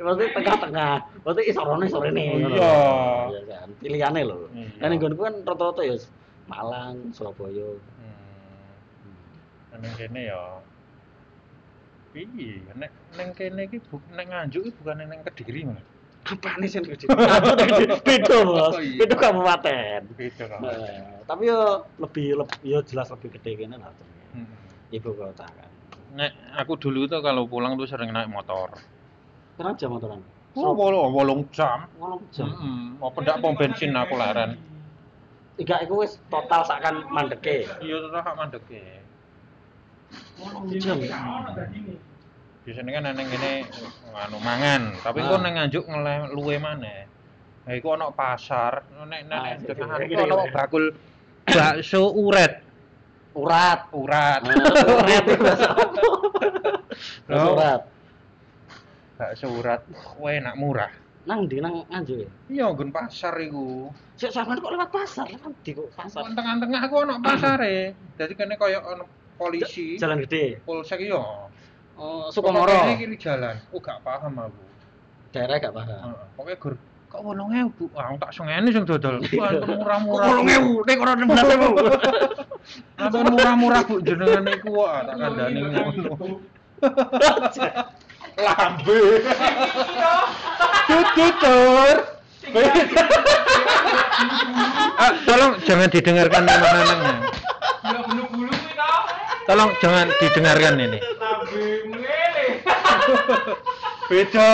[0.00, 2.24] Maksudnya tengah-tengah, maksudnya isorone sorene.
[2.32, 2.72] Oh, iya.
[3.28, 4.48] Iya kan, pilihannya loh.
[4.56, 4.80] Iya.
[4.80, 5.96] Kan nggonku kan rata-rata ya
[6.48, 7.76] Malang, Surabaya.
[8.00, 9.80] Hmm.
[9.84, 10.40] Neng kene ya.
[12.12, 15.80] Iya, nek neng kene iki bu, nek nganjuk iki bukan neng Kediri malah.
[16.28, 17.08] Apa nih sih gede?
[17.08, 19.00] Aku udah gede, beda bos, Oh, iya.
[19.00, 20.00] beda kabupaten.
[20.14, 20.44] Beda.
[20.60, 23.90] Nah, tapi yo lebih, lebih yo jelas lebih gede kene lah.
[24.36, 24.46] Hmm.
[24.92, 25.70] Ibu kota kan.
[26.12, 28.76] Nek aku dulu tuh kalau pulang tuh sering naik motor.
[29.56, 30.20] Kenapa jam motoran?
[30.52, 31.88] Oh, wolong, wolong jam.
[31.96, 32.52] Wolong jam.
[32.52, 33.00] Hmm.
[33.00, 34.60] Apa ndak pom bensin aku laren.
[35.56, 37.66] Tiga itu wis total sakan mandeke.
[37.80, 38.78] Iya tetep hak mandek ya.
[38.78, 39.00] Wolong jam.
[39.00, 39.00] ono dadine.
[42.62, 43.52] Biasanya kan neng kene
[44.14, 45.34] anu mangan, tapi Ah.
[45.34, 47.10] kok neng nganjuk ngeleh luwe maneh.
[47.62, 50.52] Nah, iku ana pasar, nek nek Ah, nek iya, tengah iku ana iya.
[50.54, 50.84] bakul
[51.42, 52.62] bakso uret.
[53.32, 53.88] Urat.
[53.90, 54.40] Urat.
[54.44, 54.54] Ah,
[55.00, 55.24] Urat
[57.26, 57.56] Loh.
[57.56, 57.82] urat.
[59.18, 59.80] Bakso urat,
[60.18, 60.92] wah enak murah.
[61.22, 62.30] Nang di nang nganjuk ya.
[62.50, 63.90] Iya, nggon pasar iku.
[64.18, 66.26] Sik sampean kok lewat pasar, lewat di kok pasar.
[66.28, 67.94] Tengah-tengah aku ana pasare.
[68.18, 69.06] Dadi kene kaya ana
[69.38, 69.96] polisi.
[69.98, 70.60] Jalan gede.
[70.64, 71.22] Polsek iya.
[71.98, 72.72] Oh, Sukomoro.
[72.72, 73.56] kene kiri jalan.
[73.70, 74.62] Oh, gak paham aku.
[75.32, 76.12] Daerah gak paham.
[76.12, 76.26] Heeh.
[76.36, 76.74] Pokoknya gur
[77.12, 77.92] kok 8000.
[77.92, 79.20] Ah, tak sengene sing dodol.
[79.28, 80.26] Itu murah-murah.
[80.32, 82.96] Kok 8000, nek ora 16000.
[82.96, 86.12] Sampai murah-murah Bu jenengan iku kok ah, tak kandhani ngono.
[88.42, 89.02] Lambe.
[90.88, 91.96] Tutur.
[94.96, 97.14] ah, tolong jangan didengarkan anak-anaknya.
[97.82, 98.92] Ya bulu-bulu kuwi to.
[99.42, 100.98] Tolong jangan didengarkan ini.
[104.06, 104.50] Beda.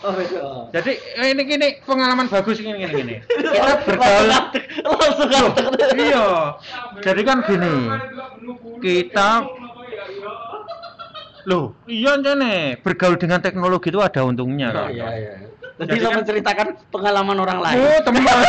[0.00, 0.40] Oh, beda.
[0.70, 0.92] Jadi
[1.26, 3.14] ini gini pengalaman bagus ini gini gini.
[3.54, 4.24] Kita bergaul.
[4.30, 4.56] langsung.
[5.92, 6.26] Iya.
[7.00, 7.74] Jadi kan gini.
[8.78, 9.44] Kita-
[11.48, 14.88] Loh, iya jane bergaul dengan teknologi itu ada untungnya Oh, kan.
[14.92, 15.32] iya, iya.
[15.80, 17.76] Jadi Jadi kan- menceritakan pengalaman orang lain.
[17.80, 18.24] Oh, teman.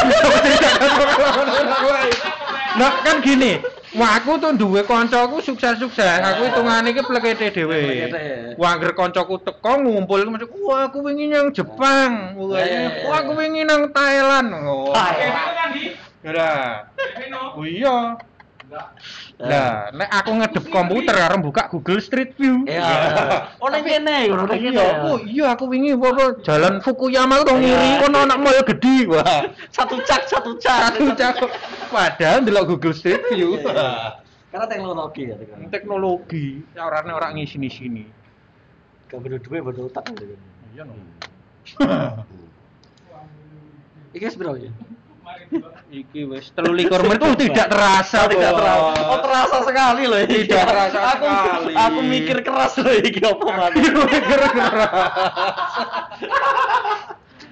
[2.71, 3.59] Nah, kan gini.
[3.91, 6.23] Wah, aku tuh duwe kancaku sukses-sukses.
[6.23, 8.07] Aku hitungane iki plekete dhewe.
[8.55, 13.91] Wah, anggere kancaku teko ngumpul macam, "Wah, aku wingi nang Jepang." Wah, aku wingi nang
[13.91, 14.47] Thailand.
[14.63, 14.95] Oh.
[14.95, 15.75] Thailand.
[16.23, 16.87] Ya.
[17.57, 18.15] Oh iya.
[19.41, 22.61] Lah, nek aku ngedep komputer karo buka Google Street View.
[22.69, 23.49] Iya.
[23.57, 24.69] Oh, nang kene, nang kene.
[24.69, 28.05] Iya, oh iya aku wingi apa jalan Fukuyama ngiri Iya.
[28.05, 29.09] kono anak mall gede.
[29.09, 29.49] Wah.
[29.73, 30.93] Satu cak, satu cak.
[30.93, 31.49] Satu cakep.
[31.89, 33.57] Padahal ndelok Google Street View.
[33.57, 33.89] Iya, iya.
[34.51, 35.71] Karena teknologi ya, teknologi.
[35.71, 36.45] Teknologi,
[36.77, 38.03] ya orangnya orang ngisi-sini.
[39.09, 40.05] Gak bener duwe bener otak.
[40.75, 40.93] Iya no.
[44.11, 44.69] Iki wis bro ya?
[45.91, 49.01] Iki wis 13 menit itu tidak terasa, Oh, tidak terasa.
[49.11, 50.47] Oh, terasa sekali loh ini.
[50.47, 51.73] Tidak terasa aku, sekali.
[51.75, 53.71] Aku mikir keras loh iki apa man.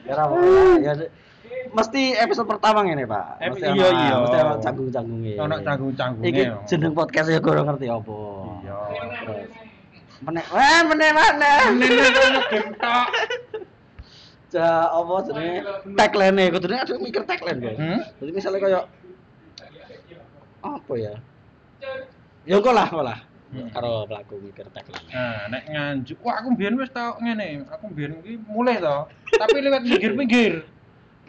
[0.07, 0.35] Ya apa
[0.81, 0.93] ya.
[1.69, 3.25] Mesti episode pertama ngene, Pak.
[3.45, 4.13] Mesti iya, iya.
[4.17, 5.33] Mesti ana canggung-canggunge.
[5.37, 6.25] Ono canggung-canggunge.
[6.25, 8.17] Iki jeneng podcast ya gue ngerti apa.
[8.65, 8.77] Iya.
[10.19, 11.51] Meneh, wah meneh mana?
[11.75, 13.05] Nene gentok.
[14.49, 15.61] Ja apa jenenge
[15.93, 17.77] tagline kudune aduh mikir tagline, guys.
[17.77, 17.99] Hmm?
[18.17, 18.83] Jadi misalnya kayak
[20.59, 21.13] apa ya?
[22.49, 23.19] Ya kok lah, kok lah.
[23.49, 23.69] Hmm.
[23.73, 25.05] Karo pelaku mikir tagline.
[25.09, 29.09] Nah, nek nganjuk, wah aku mbiyen wis tau ngene, aku mbiyen iki mulai to.
[29.37, 30.53] Tapi lewat pinggir-pinggir.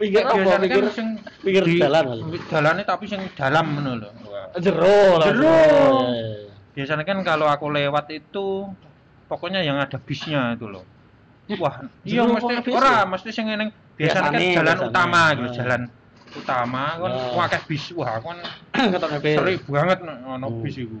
[0.01, 0.33] Pinggir apa?
[0.33, 1.07] Biasanya Pinggir kan sing
[1.45, 2.21] pinggir di- jalan kali.
[2.49, 4.09] Jalannya tapi sing dalam ngono lho.
[4.57, 5.25] Jero lah.
[5.29, 5.61] Jero.
[6.73, 8.65] Biasanya kan kalau aku lewat itu
[9.29, 10.81] pokoknya yang ada bisnya itu loh.
[11.51, 13.03] Wah, iya mesti ora, ya?
[13.03, 13.75] mesti sing ngene.
[13.97, 14.87] Biasanya kan Biasane, jalan biasane.
[14.87, 15.55] utama gitu, Ah.
[15.55, 15.81] jalan
[16.31, 17.33] utama kan Ah.
[17.35, 17.83] wah akeh bis.
[17.91, 18.37] Wah, kan
[18.93, 19.35] Ketone bis.
[19.35, 20.61] sering banget ono Hmm.
[20.61, 20.99] bis iku.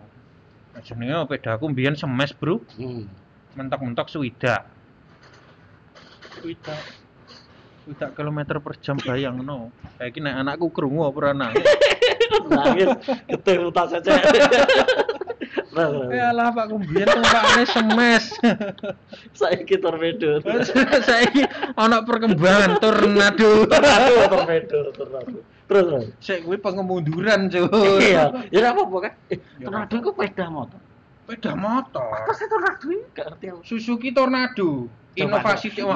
[0.71, 2.59] Nah, jenenge pedaku mbiyen semes, Bro.
[2.75, 3.07] Hmm.
[3.53, 4.63] Mentok-mentok swida.
[6.33, 6.75] Swida.
[7.81, 9.71] Swida kilometer per jam bayangno.
[9.95, 11.63] Kayak nek anakku krungu apa ora nangis.
[12.47, 12.89] Nangis
[13.25, 14.11] getih utak saja.
[16.11, 18.25] Ya lah Pak Kumbiyen tumpakane semes.
[19.39, 20.43] Saiki torpedo.
[21.07, 23.65] Saiki ana perkembangan tornado.
[23.71, 25.39] Aduh, torpedo, torpedo.
[25.65, 26.03] Terus, terus.
[26.19, 27.71] Sik kuwi pengemunduran, Cuk.
[28.03, 29.13] Iya, ya ora apa-apa kan.
[29.31, 30.79] Eh, Ya, tornado iku sepeda motor.
[31.23, 32.11] Sepeda motor.
[32.11, 33.03] Apa sih tornado ini?
[33.15, 33.59] Gak ngerti aku.
[33.63, 34.69] Suzuki Tornado.
[35.11, 35.95] Inovasi wah.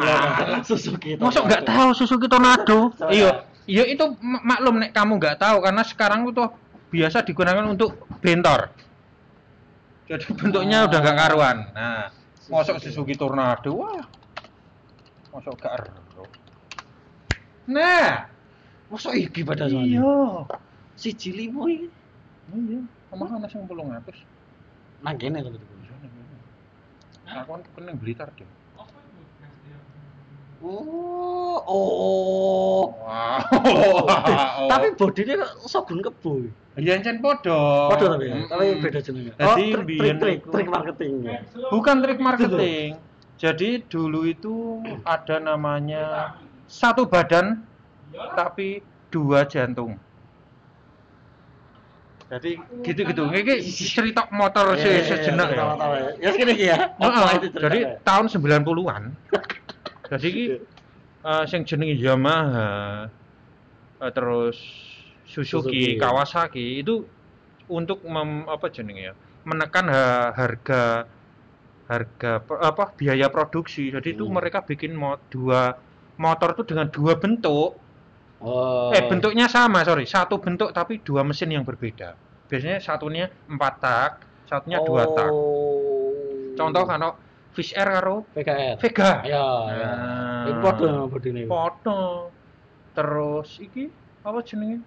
[0.63, 1.15] Suzuki.
[1.15, 2.95] Masuk nggak tahu Suzuki Tornado?
[3.07, 6.43] Iya, iya itu mak- maklum nek kamu nggak tahu karena sekarang itu
[6.85, 8.71] biasa digunakan untuk bentor.
[10.05, 11.57] Jadi bentuknya udah nggak karuan.
[11.73, 12.13] Nah,
[12.45, 14.05] masuk Suzuki Tornado, wah,
[15.33, 16.23] masuk gak ero.
[17.65, 18.29] Nah,
[18.85, 19.97] Masuk iki pada soalnya.
[19.97, 20.45] iya,
[20.93, 21.89] Si Cilimo ini.
[22.53, 24.13] iya, ke mana ana sing 800?
[25.01, 25.49] Nang kene lho.
[27.25, 28.45] Aku kan kening Blitar deh.
[28.77, 29.81] Nasdem?
[30.61, 32.93] Oh, oh.
[33.01, 34.05] Wow.
[34.71, 36.45] Tapi bodinya kok Shogun Kebo.
[36.75, 37.87] Iya, encen podo.
[37.87, 38.51] Padha tapi ya, Mm-mm.
[38.51, 39.31] tapi beda jenenge.
[39.39, 39.55] Jadi Oh,
[39.87, 41.13] trik trik iku- trik marketing.
[41.71, 42.89] Bukan trik marketing.
[43.35, 44.55] Jadi dulu itu
[45.07, 46.35] ada namanya
[46.67, 47.63] satu badan
[48.35, 49.95] tapi dua jantung.
[52.25, 53.23] Jadi gitu-gitu.
[53.31, 55.63] Ini cerita motor Iya, se iya, iya, sejenak ya.
[55.63, 56.09] ya.
[56.19, 56.77] Ya segini ya.
[57.55, 59.03] Jadi tahun 90-an.
[60.11, 60.45] jadi iki
[61.23, 63.07] eh, sing jenenge Yamaha
[64.03, 64.57] eh, terus
[65.25, 65.85] Suzuki, Suzuki.
[65.97, 67.03] Kawasaki itu
[67.67, 69.13] untuk mem, apa jenenge ya?
[69.45, 71.05] menekan ha- harga
[71.85, 73.93] harga apa biaya produksi.
[73.93, 74.41] Jadi itu Hmm.
[74.41, 75.77] mereka bikin mo dua
[76.17, 77.77] motor itu dengan dua bentuk.
[78.41, 78.89] Oh.
[78.89, 80.09] Eh bentuknya sama, sorry.
[80.09, 82.17] Satu bentuk tapi dua mesin yang berbeda.
[82.49, 84.11] Biasanya satunya empat tak,
[84.49, 85.29] satunya dua tak.
[85.29, 86.53] Oh.
[86.57, 87.01] Contoh kan
[87.53, 88.25] Fish Air karo.
[88.33, 89.21] Vega.
[89.23, 89.89] Ya, ya.
[89.93, 90.43] Nah.
[90.49, 91.45] Iku padha bodine.
[91.45, 92.33] Foto.
[92.97, 93.93] Terus iki
[94.25, 94.81] apa jenenge?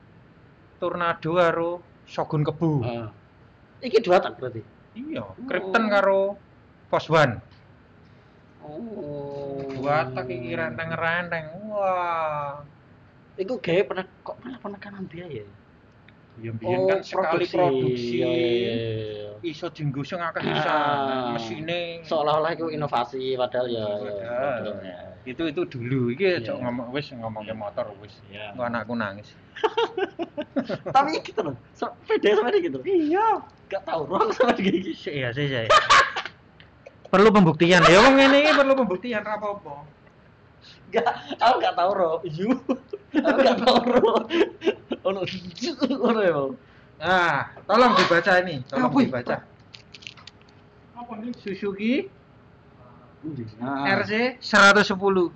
[0.79, 1.71] Tornado karo
[2.09, 2.71] Shogun Kebu.
[2.87, 3.09] Heeh.
[3.85, 4.63] Iki dua tak berarti.
[4.99, 6.35] Iya, Krypton karo
[6.91, 7.39] Pos One.
[8.65, 9.63] Oh.
[9.79, 11.47] Dua tak iki renteng-renteng.
[11.71, 12.63] Wah.
[13.39, 15.47] Iku gawe pernah kok malah penekanan biaya.
[15.47, 15.47] ya?
[16.39, 18.23] Ya biyen kan sekali produksi.
[18.23, 18.75] Iya, iya, iya.
[19.41, 20.47] Iso dienggo sing akeh Ah.
[20.47, 20.99] pisan.
[21.35, 23.83] Mesine Seolah-olah itu inovasi padahal ya.
[23.83, 24.63] ya, Padahal.
[24.83, 24.99] ya.
[25.27, 26.63] itu itu dulu iki aja Iya.
[26.63, 28.15] ngomong wis ngomongke motor wis.
[28.29, 28.55] Iya.
[28.55, 29.29] Engko anakku nangis.
[30.95, 31.55] Tapi gitu loh.
[31.75, 32.79] So, beda sama dia gitu.
[32.83, 33.43] Iya.
[33.69, 34.91] Gak tahu roh sama dia gitu.
[35.07, 35.69] Iya sih saya.
[37.09, 39.85] perlu pembuktian ya wong ngene iki perlu pembuktian ra apa-apa.
[40.89, 41.05] Gak,
[41.37, 42.17] aku gak tahu roh.
[42.23, 42.49] Iya.
[43.19, 44.19] Aku gak tahu roh.
[45.09, 45.25] Ono
[46.09, 46.37] ono ya.
[46.99, 49.07] Nah, tolong dibaca ini, tolong Apa ini?
[49.09, 49.37] dibaca.
[50.99, 51.33] Apa nih?
[51.41, 51.93] Suzuki
[53.59, 53.83] Nah.
[53.99, 54.95] RC 110.
[54.99, 55.31] Oh,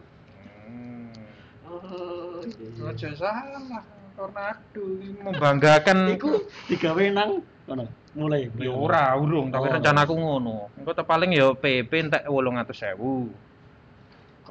[2.43, 2.89] Hmm.
[2.91, 3.83] Aja salah.
[4.13, 6.15] Tornado ini membanggakan.
[6.15, 8.53] Iku digawe nang ono mulai.
[8.61, 10.69] Ya ora urung, tapi rencanaku ngono.
[10.77, 13.52] Engko paling ya PP entek 800.000.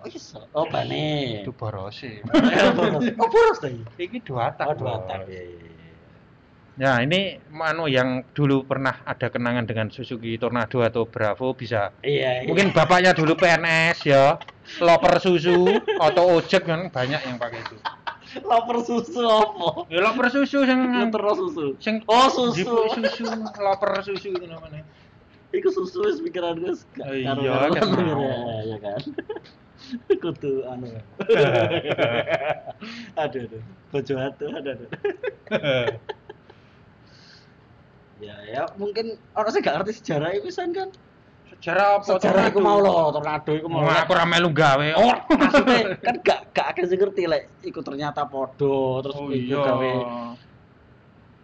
[0.02, 0.42] Kok iso?
[0.58, 1.46] Oh, bane.
[1.46, 2.22] Itu borose.
[2.34, 3.04] Oh, boros.
[3.22, 3.78] Oh, boros tadi.
[4.02, 4.74] Iki dua tak.
[4.74, 5.30] Oh, dua tak.
[5.30, 5.70] Iya, iya, iya.
[6.82, 12.42] Ya, ini anu yang dulu pernah ada kenangan dengan Suzuki Tornado atau Bravo bisa Iya,
[12.42, 12.48] iya.
[12.50, 14.42] Mungkin bapaknya dulu PNS ya,
[14.82, 17.78] loper susu atau ojek kan banyak yang pakai itu.
[18.48, 19.86] lapar susu apa?
[19.92, 21.66] Ya loper susu yang Terus susu.
[21.78, 22.88] sing Oh, susu.
[22.90, 23.28] susu,
[23.60, 24.82] loper susu itu namanya.
[25.52, 26.72] Iku susu wis pikiran gue
[27.04, 27.36] Oh, iya,
[27.76, 28.24] kan mau.
[28.24, 29.00] ya, ya kan.
[30.24, 30.88] Kudu anu.
[33.22, 33.62] aduh aduh.
[33.91, 34.89] Bojo atuh aduh aduh.
[38.26, 40.89] ya ya mungkin orang sih gak ngerti sejarah itu kan kan.
[41.52, 42.15] Sejarah apa?
[42.15, 43.84] Sejarah iku mau loh, tornado iku mau.
[43.84, 44.88] Aku ora melu gawe.
[44.96, 49.60] Oh, maksudnya kan gak gak akan sih ngerti lek iku ternyata podo terus Oh iya.
[49.60, 49.91] gawe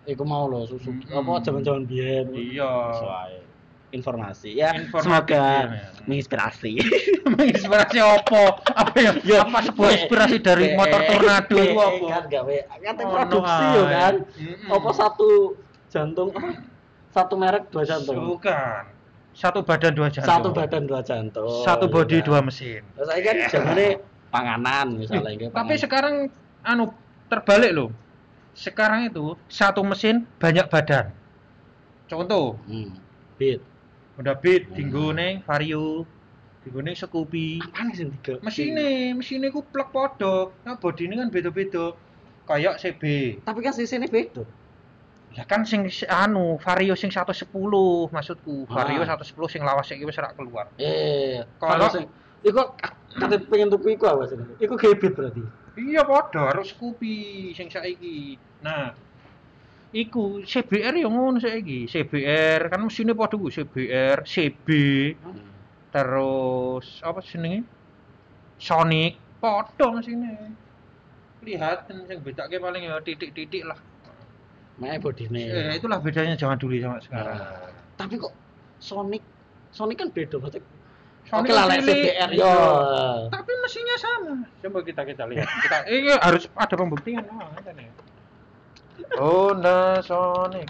[0.08, 2.32] iku mau loh susu apa zaman-zaman biyen.
[2.32, 2.72] Iya.
[2.96, 3.47] Sesuai
[3.88, 5.88] informasi ya semoga iya.
[6.04, 6.76] menginspirasi
[7.28, 8.60] Menginspirasi apa?
[8.72, 9.12] Apa ya?
[9.44, 12.28] Apa sebuah inspirasi dari motor tornado itu kan apa?
[12.28, 13.76] gawe kan Ono produksi ae.
[13.76, 14.76] yo kan Mm-mm.
[14.76, 15.30] apa satu
[15.88, 16.50] jantung apa
[17.12, 18.84] satu merek dua jantung Bukan.
[19.32, 20.34] Satu badan dua jantung.
[20.34, 22.48] satu badan dua jantung Satu body ya dua kan?
[22.50, 22.82] mesin.
[22.98, 23.88] saya kan jamane
[24.28, 26.16] panganan misalnya gitu Tapi sekarang
[26.64, 26.92] anu
[27.28, 27.90] terbalik loh.
[28.52, 31.14] Sekarang itu satu mesin banyak badan.
[32.08, 32.98] Contoh, hmm.
[33.38, 33.62] beat
[34.18, 36.04] udah beat, dinggo ning Vario,
[36.66, 37.62] dinggo ning Scoopy.
[37.62, 40.52] apaan sih tiga Mesine, mesine ku plek podo.
[40.66, 41.94] Nah, body ini kan beda-beda.
[42.48, 43.04] Kayak CB.
[43.44, 44.40] tapi kan sisine beda
[45.36, 47.44] Ya kan sing si- anu Vario sing 110
[48.10, 48.64] maksudku.
[48.66, 49.20] Vario Ah.
[49.20, 50.72] 110 sing lawas iki wis keluar.
[50.80, 52.08] eh Kalau- sing
[52.42, 52.72] iku
[53.12, 55.44] kate pengen tuku iku apa sih iku gebit berarti
[55.78, 58.40] Iya padha harus Scoopy sing saiki.
[58.66, 58.96] Nah,
[59.92, 61.88] iku CBR yang ngono saiki.
[61.88, 64.68] CBR kan mesinnya padha ku CBR, CB,
[65.92, 67.64] terus apa jenenge?
[68.58, 70.52] Sonic padha mesinnya.
[71.42, 73.78] Kelihatan sing bedake paling ya titik-titik lah.
[74.78, 77.38] Mek bodine Eh, itulah bedanya zaman dulu sama sekarang.
[77.38, 78.34] Nah, tapi kok
[78.78, 79.24] Sonic
[79.74, 80.62] Sonic kan beda berarti.
[81.26, 81.66] Sonic Oke lah.
[81.82, 82.46] CBR Iya.
[82.46, 82.54] yo.
[83.30, 84.34] Tapi mesinnya sama.
[84.62, 85.48] Coba kita kita lihat.
[85.50, 87.26] Kita ini harus ada pembuktian.
[87.26, 87.90] Oh, nih.
[89.14, 90.70] Honda Sonic.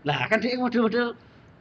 [0.00, 1.12] Lah kan dia model-model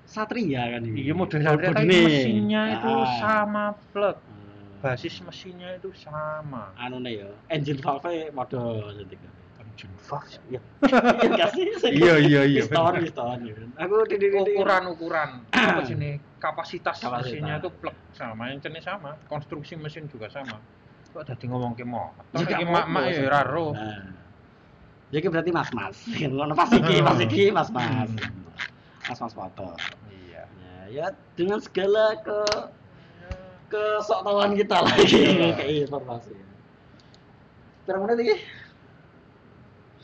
[0.03, 1.05] Satria kan ini.
[1.05, 3.07] Iya model Satria tapi mesinnya itu Ah.
[3.19, 4.17] sama plug.
[4.17, 4.79] Hmm.
[4.79, 6.71] Basis mesinnya itu sama.
[6.73, 9.15] Anu nih ya, engine valve model jadi.
[9.59, 10.31] Engine valve.
[10.47, 10.61] Iya.
[11.29, 11.47] Iya?
[11.91, 12.61] Iya, iya, iya.
[12.63, 13.37] Piston, piston.
[13.43, 13.69] ya kan.
[13.77, 17.27] Aku di di di- di- Ukuran-ukuran apa sini kapasitas, Kapasitas.
[17.27, 20.57] mesinnya itu plug sama, engine sama, konstruksi mesin juga sama.
[21.09, 23.25] Kok tadi ngomong ke motor, Ya, iki nggak mak-mak ya sih.
[23.25, 23.67] ora ro.
[23.73, 23.99] Nah.
[25.09, 25.95] Jadi berarti mas-mas.
[26.05, 28.09] Ngono pas iki, pas iki mas-mas.
[29.05, 29.73] Mas-mas motor.
[30.07, 30.43] Iya.
[30.45, 32.39] Ya, ya dengan segala ke
[33.69, 35.53] kesoktawan kita lagi Iya.
[35.53, 36.33] kayak informasi.
[37.85, 38.35] Berapa menit lagi?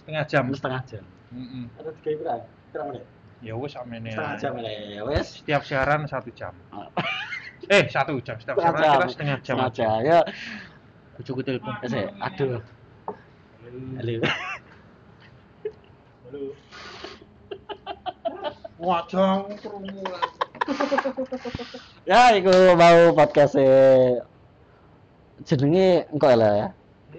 [0.01, 0.43] Setengah jam.
[0.53, 1.03] Setengah jam.
[1.29, 1.63] Mm-mm.
[1.77, 2.45] Ada tiga berapa?
[2.73, 3.03] Berapa menit?
[3.43, 4.09] Ya wes samene.
[4.09, 5.27] Setengah jam ya, wes.
[5.37, 6.53] Setiap siaran satu jam.
[6.73, 6.89] Ah.
[7.69, 8.37] Eh satu jam.
[8.37, 9.01] Setiap Setengah siaran jam.
[9.01, 9.55] kita setengah jam.
[9.57, 9.97] Setengah jam.
[10.01, 10.19] Ya,
[11.15, 11.73] Bujuku telepon.
[11.79, 12.09] ya saya.
[12.21, 12.61] Aduh.
[13.97, 14.13] Halo.
[18.75, 20.03] Wajah kerungu
[22.05, 23.55] Ya, iku mau podcast
[25.45, 26.67] jenenge engko lah ya.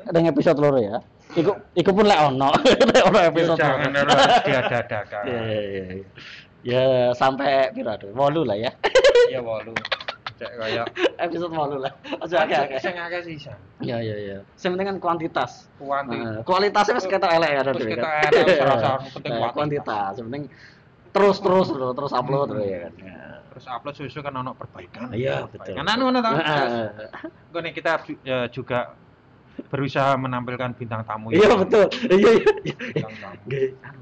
[0.07, 0.98] Ada yang episode loro ya.
[1.37, 2.50] Iku iku pun lek ono.
[2.90, 3.92] Lek ono episode Jangan
[4.46, 5.22] diadakan.
[5.31, 6.05] Ya, ya, ya, ya.
[6.66, 8.11] Ya sampai piro tuh?
[8.11, 8.70] 8 lah ya.
[9.31, 9.70] Ya walu.
[10.37, 10.85] Cek kaya
[11.25, 11.92] episode 8 lah.
[12.20, 12.77] Aja akeh-akeh.
[12.77, 13.55] sing akeh sisa.
[13.81, 14.38] Ya ya ya.
[14.53, 15.72] Sing penting kan kuantitas.
[15.81, 16.16] Kuanti.
[16.20, 18.31] Nah, kualitasnya wis ketok elek ya Terus Dek, ketok kan?
[18.37, 18.44] elek,
[19.09, 19.55] wis penting Nah, kuantitas.
[19.57, 20.12] kuantitas.
[20.20, 20.44] Yang penting
[21.16, 22.68] terus terus terus, terus upload Hmm.
[22.68, 22.92] ya kan.
[23.01, 23.20] Ya.
[23.49, 25.09] Terus upload susu kan ono perbaikan.
[25.16, 25.72] Iya, betul.
[25.72, 26.31] Kan anu ngono ta.
[26.37, 26.92] Nah,
[27.57, 28.92] nih kita ya, juga
[29.72, 31.33] berusaha menampilkan bintang tamu.
[31.33, 31.57] Iya ya.
[31.57, 31.87] betul.
[32.12, 32.75] Iya iya.
[32.92, 33.40] Bintang tamu.
[33.81, 34.01] Anu,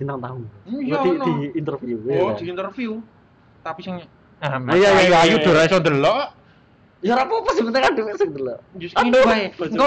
[0.00, 0.42] bintang tamu.
[0.64, 1.96] Iya, di, di interview.
[2.16, 2.40] Oh, kan?
[2.40, 2.90] di interview.
[3.60, 3.96] Tapi sing
[4.40, 6.26] ah, iya, iya, Ayu dora iso ndelok.
[6.98, 8.58] Ya ora apa-apa penting kan dhewe sing delok.
[8.76, 9.46] Jus Aduh, ngene wae.
[9.54, 9.86] baju Engko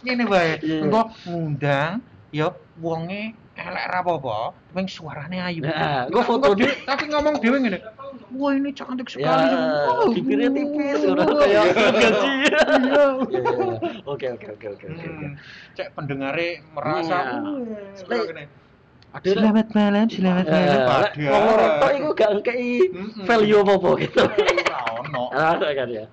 [0.00, 0.52] ngene wae.
[0.56, 0.76] Iya, iya.
[0.84, 1.92] Engko ngundang
[2.32, 3.22] ya wonge
[3.54, 4.38] elek ra apa-apa,
[4.72, 5.60] ping suarane ayu.
[5.62, 7.78] Nah, Engko gua foto dhewe- tapi ngomong dhewe ngene.
[8.34, 9.46] Wah, ini cantik sekali.
[9.46, 11.62] Ya, bibirnya tipis kayak Iya.
[11.92, 12.30] gaji.
[14.04, 15.06] Oke, oke, oke, oke, oke.
[15.06, 15.32] Hmm,
[15.74, 17.18] Cek pendengare merasa.
[17.20, 17.38] Iya.
[17.40, 18.63] "Wah, Lek-.
[19.14, 20.78] Ada Selamat malam, selamat malam.
[20.90, 23.22] Lek ngomong rotok iku gak ngkei Mm-mm.
[23.22, 24.22] value apa-apa gitu.
[24.98, 25.22] Ono.
[25.54, 26.04] Ada kan ya.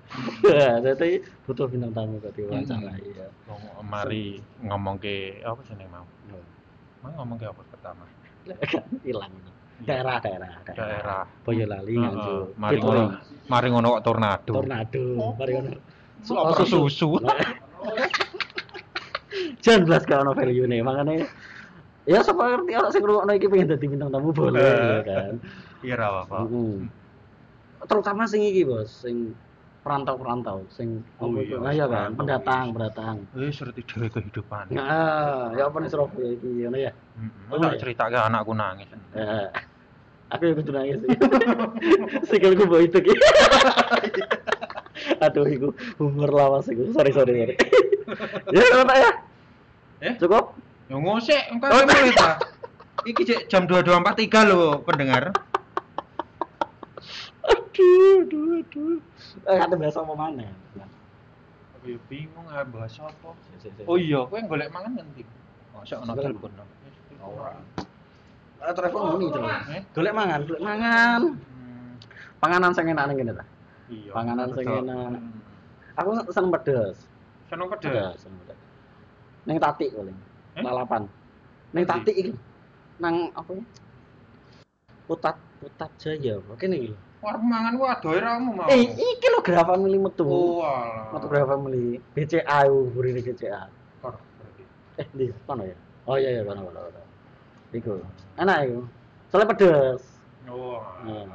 [0.46, 3.26] Ya, Jadi butuh bintang tamu kok diwawancara iya.
[3.82, 6.06] Mari ngomong ke apa sih mau?
[7.02, 8.06] Mau ngomong ke apa pertama?
[8.70, 9.34] Kan hilang.
[9.82, 11.26] Daerah, daerah, Daerah.
[11.42, 11.98] Boyolali.
[11.98, 12.54] Nganjuk.
[12.54, 12.86] Mari Gitu.
[12.86, 13.04] ngono.
[13.50, 14.52] Mari ngono kok tornado.
[14.62, 15.04] Tornado.
[15.34, 15.70] Mari ngono.
[16.22, 16.86] Susu.
[16.86, 17.08] susu.
[19.66, 21.26] Jangan belas kalau value nih, makanya
[22.02, 24.72] ya siapa ngerti orang sing ngrungokno iki pengen dadi bintang tamu boleh Eh.
[24.74, 25.34] ya kan.
[25.82, 26.38] Iya ra apa.
[26.46, 26.90] Mm.
[27.82, 29.34] Terutama sing iki, Bos, sing
[29.82, 31.54] perantau-perantau, sing Oh iya, itu?
[31.58, 33.16] Nah, iya kan, pendatang, pendatang.
[33.34, 34.70] Wis serti dhewe kehidupan.
[34.70, 36.70] Nah, ya apa nih Surabaya iki ya.
[36.70, 36.94] Heeh.
[37.50, 37.78] Oh, Tak iya.
[37.82, 38.86] ceritake anakku nangis.
[39.10, 39.50] Ya.
[40.30, 41.10] Aku yang kudu nangis sih.
[42.30, 43.12] Sikilku bawa itu ki.
[45.18, 46.94] Aduh, iku humor lawas iku.
[46.94, 47.54] Sorry, sorry, sorry.
[48.54, 49.10] ya, apa ya?
[50.02, 50.12] Eh?
[50.22, 50.54] Cukup?
[50.90, 52.30] Ya ngosek, engko Oh, mulai ta.
[53.02, 55.32] Iki cek jam 22.43 lho pendengar.
[57.42, 58.98] Aduh, aduh, aduh.
[59.48, 60.46] Eh, kata bahasa apa mana?
[61.80, 63.34] Aku ya bingung ah bahas apa.
[63.90, 65.26] Oh iya, kowe golek mangan ngendi?
[65.74, 66.50] Masa ono telepon.
[67.22, 67.58] Ora.
[68.62, 69.50] Eh, telepon ini terus.
[69.74, 69.82] Eh?
[69.90, 71.20] Golek mangan, golek mangan.
[71.34, 71.90] Hmm,
[72.38, 73.44] Panganan sing enak ning kene ta.
[73.90, 74.10] Iya.
[74.14, 75.10] Panganan sing enak.
[75.18, 75.98] Hmm.
[75.98, 76.96] Aku seneng pedes.
[77.50, 78.14] Seneng pedes.
[78.22, 78.58] Seneng pedes.
[79.50, 80.18] Ning Tati paling.
[80.56, 80.62] Eh?
[80.62, 81.08] Lalapan.
[81.72, 81.92] Ning Endi?
[81.92, 82.32] Tati iki.
[83.00, 83.64] Nang apa ya?
[85.08, 86.36] Putat Putat Jaya.
[86.60, 86.98] Kene iki lho.
[87.22, 88.68] Warung mangan ku adohe ramu mau.
[88.68, 90.26] Eh, iki lho Grafa Family metu.
[90.28, 91.16] Oh, alah.
[91.16, 92.02] Metu Grafa Family.
[92.12, 93.62] BCA burine BCA.
[95.00, 95.76] Eh, di kono ya?
[96.04, 96.80] Oh iya iya kono kono.
[96.84, 97.02] kono.
[97.72, 97.94] Iku.
[98.36, 98.80] Enak iku.
[99.32, 100.02] Soalnya pedes.
[100.50, 100.84] Oh.
[101.00, 101.32] Hmm.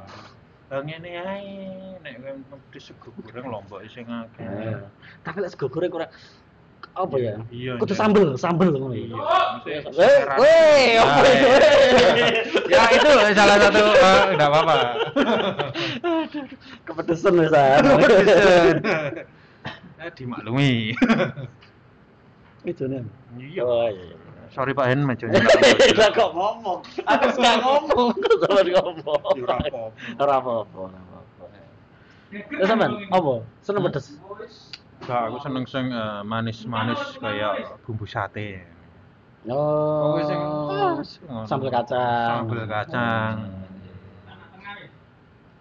[0.68, 1.56] Lah ngene ae,
[2.04, 2.32] nek kowe
[2.70, 4.44] pedes sego goreng lombok sing akeh.
[4.44, 4.78] Eh,
[5.24, 6.12] Tapi lek sego goreng kurang
[6.98, 7.34] apa ya?
[7.48, 7.72] Iya.
[7.78, 8.00] Kudu iya.
[8.00, 9.06] sambel, sambel ngono Iya.
[9.06, 9.78] ya.
[9.78, 11.48] Eh, sekarang- weh, apa Nah, itu?
[12.68, 14.76] Ya itu salah satu eh, enggak apa-apa.
[16.86, 17.78] Kepedesan wis ah.
[17.80, 18.76] Pedesan.
[19.98, 20.92] Eh dimaklumi.
[22.66, 23.02] Itu nih.
[23.38, 23.62] Iya.
[23.64, 24.04] Oh iya.
[24.14, 24.16] iya.
[24.48, 25.38] Sorry Pak Hen majunya.
[26.00, 26.80] Lah kok ngomong?
[27.04, 28.08] Aku suka ngomong,
[28.40, 29.34] sama ngomong.
[29.44, 29.82] Ora apa-apa.
[30.16, 31.44] Ora apa-apa, ora apa-apa.
[32.32, 33.34] Ya sampean, apa?
[33.60, 34.16] Seneng pedes?
[35.08, 38.60] Enggak, aku seneng sing eh, manis-manis kayak bumbu sate.
[39.48, 40.12] Oh.
[40.12, 41.00] Kowe sing ngono.
[41.48, 42.44] sambal kacang.
[42.44, 43.34] Sambal kacang.
[43.88, 44.72] Ya.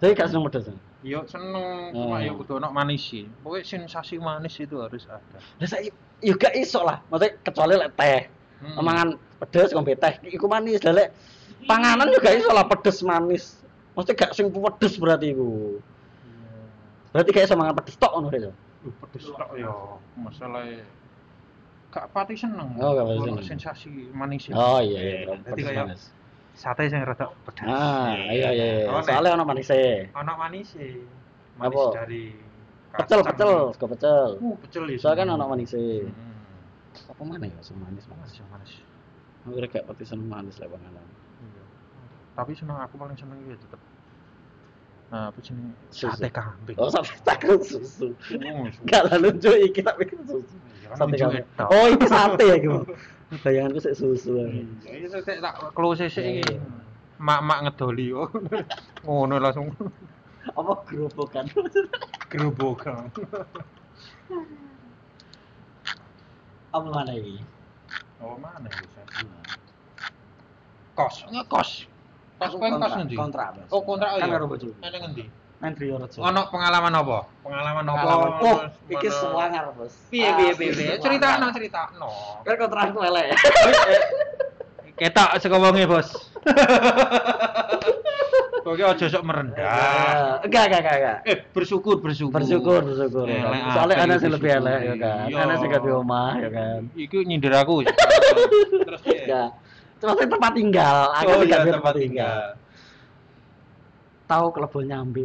[0.04, 0.68] Jadi gak seneng pedes.
[1.00, 2.12] Yo seneng, Oh.
[2.12, 3.24] cuma yo kudu ono manis sih.
[3.40, 5.40] Pokoknya sensasi manis itu harus ada.
[5.40, 7.00] Lah saya yo gak iso lah.
[7.08, 8.22] Maksudnya kecuali lek teh.
[8.60, 8.84] Hmm.
[8.84, 9.08] Mangan
[9.48, 10.84] pedes ngombe teh iku manis.
[10.84, 11.16] Lah lek
[11.72, 13.64] panganan juga iso lah pedes manis.
[13.96, 15.80] Maksudnya gak sing pedes berarti iku.
[17.16, 18.52] Berarti kayak sama mangan pedes tok ngono iso.
[18.88, 20.00] Duh, pedes tok yo.
[20.16, 20.64] Masalah
[21.92, 22.72] gak pati seneng.
[22.80, 23.44] Oh, gak pati seneng.
[23.44, 24.56] sensasi manis itu.
[24.56, 26.04] Oh iya iya, Jadi pedes kayak manis.
[26.56, 27.68] sate sing rada pedes.
[27.68, 28.50] Ah, iya iya.
[28.56, 28.68] iya.
[28.88, 30.08] Oh, nek- Soalnya ono manisnya.
[30.16, 31.04] Ono manis sih.
[31.60, 31.84] Manis Apa?
[32.06, 32.24] dari
[32.88, 34.30] Pecel pecel, sego pecel.
[34.42, 34.98] Uh, pecel ya.
[34.98, 36.08] Soalnya kan ono manisnya.
[36.08, 37.12] Hmm.
[37.14, 38.40] Apa mana ya sing manis manis.
[38.40, 38.72] Manis manis.
[39.46, 41.04] Aku gak pati seneng manis lek panganan.
[41.44, 41.64] Iya.
[42.34, 43.82] Tapi seneng aku paling seneng itu tetep
[45.08, 45.72] Nah, apa jenenge?
[45.88, 46.12] Susu.
[46.12, 46.76] Sate kambing.
[46.76, 48.12] Oh, sate takut susu.
[48.84, 50.56] Gak lah lucu iki tak pikir susu.
[50.84, 51.46] Iya, kan Sate kambing.
[51.72, 52.84] Oh, iki sate ya iku.
[53.44, 54.36] Bayanganku sik susu.
[54.84, 56.44] Iya, itu tak tak close sih.
[56.44, 56.60] Iya.
[57.18, 58.28] Mak-mak ngedoli oh.
[59.08, 59.72] Ngono langsung
[60.54, 61.44] Apa gerobokan?
[62.32, 63.12] gerobokan.
[66.72, 67.40] Apa mana iki?
[68.20, 68.68] Oh, mana?
[68.72, 69.28] Saya?
[70.96, 71.70] Kos, ngekos.
[72.38, 73.16] Kos kowe kos ngendi?
[73.18, 73.70] Kontrak, Mas.
[73.74, 74.34] Oh, kontrak Kan ya.
[74.38, 74.78] karo bojoku.
[74.78, 75.24] Nang ngendi?
[75.58, 76.18] Nang Triorejo.
[76.22, 77.20] Ono pengalaman apa?
[77.42, 78.08] Pengalaman apa?
[78.46, 78.58] Oh,
[78.94, 79.18] iki mana?
[79.18, 79.94] sewangar, Bos.
[80.14, 81.02] Piye piye piye?
[81.02, 82.10] Critakno, critakno.
[82.46, 83.34] Kan kontrakku elek.
[85.02, 86.10] Ketok saka wonge, Bos.
[88.78, 90.44] Ki aja sok merendah.
[90.46, 91.18] Enggak, enggak, enggak, enggak.
[91.26, 92.38] Eh, bersyukur, bersyukur.
[92.38, 93.26] Bersyukur, bersyukur.
[93.26, 93.50] ya kan.
[93.50, 95.26] Elek Soalnya ana sing lebih elek ya kan.
[95.34, 95.38] Iya.
[95.42, 96.80] Ana sing gak di omah ya kan.
[96.94, 97.82] Iku nyindir aku.
[98.86, 99.26] Terus piye?
[99.98, 102.40] Saya tempat tinggal, aku Oh iya, di tempat tinggal.
[104.30, 105.24] Tahu kelebon nyambi.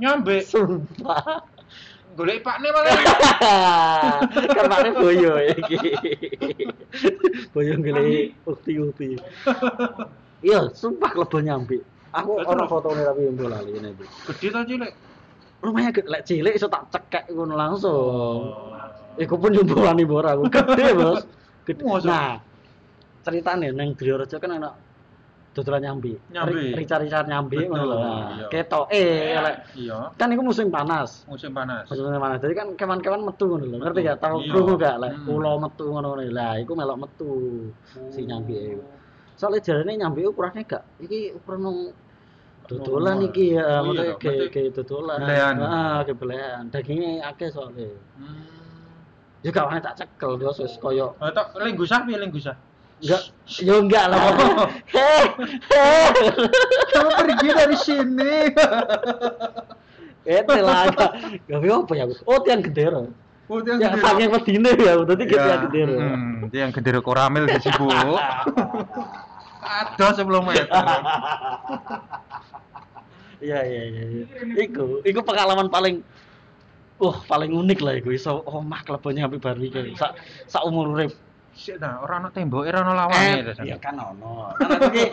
[0.00, 1.44] Nyambe, Sumpah.
[2.18, 2.94] golek pakne malah.
[4.56, 5.78] kan pakne boyo iki.
[7.54, 9.16] boyo ngeli ukti-ukti.
[10.42, 11.78] Iya, sumpah kelebon nyambi.
[12.10, 13.90] Aku ono fotone tapi lali ini.
[13.94, 14.02] Bu.
[14.34, 14.92] Gede ta cilik?
[15.60, 17.94] Lumayan gede, lek cilik iso tak cekek ngono langsung.
[17.94, 18.80] Oh.
[19.20, 21.22] Iku pun jumbuhani ora aku gede, Bos.
[21.68, 21.84] Gede.
[21.86, 22.40] Nah,
[23.20, 24.70] ceritane nang Driorejo kan ana
[25.50, 26.14] dodolan nyambi.
[26.30, 26.78] Nyambi.
[26.78, 27.98] Rica-rica nyambi ngono lho.
[29.42, 31.26] lek Iya, kan iku musim panas.
[31.26, 31.90] musim panas.
[31.90, 32.38] Maksudnya mana?
[32.38, 33.76] Jadi kan kewan-kewan metu ngono lho.
[33.82, 34.18] Ngerti gak?
[34.22, 34.50] Tahu Iya.
[34.54, 35.26] krungu gak lek Hmm.
[35.26, 36.22] kula metu ngono ngono.
[36.30, 37.30] Lah, iku melok metu
[38.14, 38.82] si nyambi iku.
[39.34, 41.76] Soalnya jarane nyambi ukurannya gak iki ukuran nang
[42.70, 45.18] dodolan Oh, iki ya, oh maksudnya kayak kayak dodolan.
[45.18, 45.54] belehan.
[45.58, 46.62] Heeh, kayak belehan.
[46.70, 47.90] Dagingnya akeh soalnya.
[48.14, 48.46] Hmm.
[49.42, 52.54] Ya gak tak cekel dia wis koyo Oh, tok lenggusah piye lenggusah?
[53.00, 53.22] Enggak
[53.60, 54.20] ya enggak lah.
[54.20, 54.64] Oh.
[54.92, 55.24] Heh.
[55.72, 56.06] heh.
[56.92, 58.34] Kamu pergi dari sini.
[60.28, 60.92] Ete lah.
[61.48, 62.04] Gawe apa ya?
[62.28, 63.08] Oh, tiang gendera.
[63.50, 64.92] Oh, dia Ya saking medine ya, Iya.
[65.02, 65.96] gitu tiang gendera.
[65.98, 67.88] Hmm, dia yang gendera koramil di sibu.
[69.60, 70.68] Ada sebelum itu.
[73.40, 74.02] Iya iya iya.
[74.04, 74.24] iya.
[74.68, 76.04] Iku, iku pengalaman paling
[77.00, 79.96] Wah, paling unik lah iku iso omah klebonnya sampai baru iki.
[79.96, 81.16] Sak sak umur urip.
[81.50, 83.52] Sik ta, ora ono tembok, ora ono lawange.
[83.52, 83.66] San.
[83.66, 84.54] iya kan ono.
[84.56, 85.04] Kan aku iki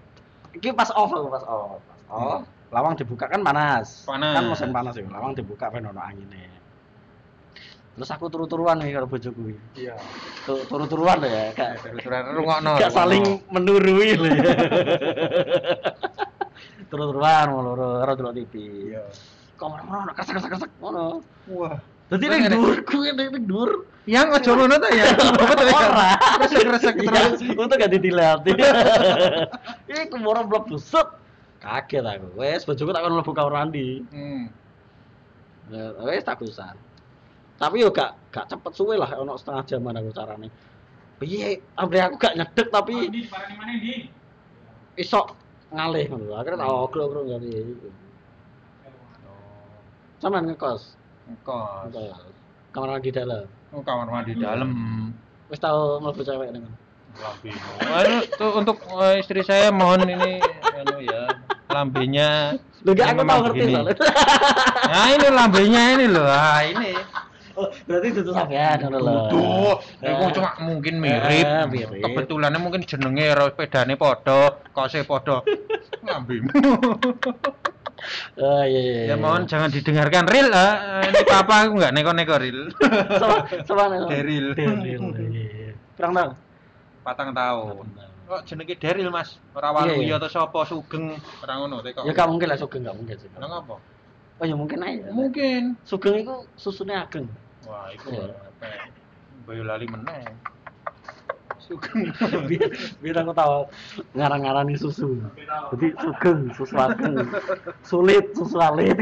[0.56, 1.80] iki pas off aku pas off.
[1.82, 4.06] Pas off, lawang dibuka kan panas.
[4.06, 4.34] Panas.
[4.34, 6.48] Kan musim panas ya, lawang dibuka ben ono angine.
[7.90, 9.52] Terus aku turu-turuan nih karo bojoku.
[9.76, 9.92] Iya.
[10.48, 12.72] Tu- Turu-turuan ya, gak Terus-terusan rungokno.
[12.80, 14.40] gak saling menurui lho ya.
[16.90, 18.52] Turu-turuan loro karo delok TV.
[18.94, 19.04] Iya.
[19.60, 21.20] Kamar ono kresek-kresek ngono.
[21.52, 21.76] Wah.
[22.10, 22.56] Dadi Terus ning ngene.
[22.58, 23.70] dhuwurku ning ning dhuwur.
[24.10, 25.06] Yang aja ngono ta ya.
[25.38, 25.74] Betul ya.
[25.78, 26.10] Ora.
[26.42, 27.40] Kresek-kresek Iya, terus.
[27.54, 28.50] Untuk gak ditilati.
[29.86, 31.06] Iku moro mlebu set.
[31.62, 32.26] Kaget aku.
[32.34, 34.02] Wes bojoku tak kon mlebu kamar mandi.
[34.10, 34.50] Hmm.
[35.70, 36.74] Ya, Wes tak usah.
[37.62, 40.48] Tapi yo gak gak cepet suwe lah ono setengah jaman aku carane.
[41.22, 41.62] Piye?
[41.78, 43.94] Ambre aku gak nyedek tapi di barang mana di?
[44.98, 45.30] iso
[45.70, 46.34] ngalih ngono.
[46.34, 47.78] Akhirnya tak oglo-oglo ngene.
[50.18, 50.98] Sampeyan ngekos.
[51.46, 51.90] Kos.
[51.90, 52.34] Ngekos.
[52.70, 53.44] Kamar mandi dalam.
[53.74, 54.70] Oh, kamar mandi dalam.
[55.50, 56.50] Wis tau mlebu cewek.
[57.10, 57.66] Lambino.
[57.90, 60.38] Anu, tuh, untuk eh, istri saya mohon ini
[60.78, 61.26] anu ya
[61.66, 62.54] lambenya
[62.86, 63.94] Lho gak aku memang ngerti soalnya.
[64.90, 66.22] Nah ini lambenya ini loh.
[66.24, 66.94] Ah ini.
[67.58, 69.14] Oh, berarti itu sampean ngono lho.
[69.26, 70.30] Tuh, itu Eh.
[70.38, 71.44] cuma mungkin mirip.
[71.44, 71.98] Eh, mirip.
[71.98, 75.42] Kebetulannya mungkin jenenge ro sepedane padha, kose padha.
[76.06, 76.48] Lambemu.
[78.40, 79.00] Oh iya iya.
[79.12, 81.02] ya mohon jangan didengarkan real ah.
[81.04, 82.60] Ini papa aku enggak neko-neko real.
[83.20, 84.06] sama sama.
[84.08, 84.52] Deril.
[84.54, 85.00] Deril.
[85.30, 85.72] iya.
[85.96, 86.30] Kurang tahu.
[87.04, 87.86] Patang tahun.
[88.30, 89.42] Kok jenenge Deril, Mas?
[89.58, 90.14] Ora Iya, Waluya iya.
[90.22, 92.06] atau sapa Sugeng ora ngono teko.
[92.06, 93.26] Ya gak mungkin lah sugeng gak mungkin sih.
[93.34, 93.74] Nang apa?
[94.38, 95.10] Oh ya mungkin aja.
[95.10, 95.74] Mungkin.
[95.82, 97.26] Sugeng itu susunya ageng.
[97.66, 98.30] Wah, itu Iya.
[99.44, 100.30] Boyolali meneh.
[101.70, 102.10] Sugeng.
[102.98, 103.58] biar aku tahu.
[104.18, 105.22] Ngarang-ngarani susu.
[105.70, 107.30] Jadi sugeng susu ageng
[107.86, 108.98] sulit susu alit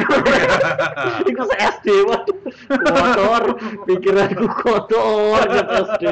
[1.31, 2.37] itu se SD waduh
[2.69, 3.45] kotor.
[3.89, 5.41] Pikiranku kotor.
[5.49, 6.05] Ke SD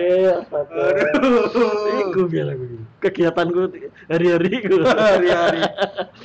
[2.09, 2.65] Iku biar aku.
[3.05, 3.61] Kegiatanku
[4.09, 5.61] hari-hari Hari-hari.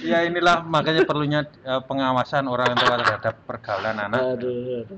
[0.02, 4.40] Ya inilah makanya perlunya eh, pengawasan orang tua terhadap pergaulan anak.
[4.40, 4.98] aduh, aduh.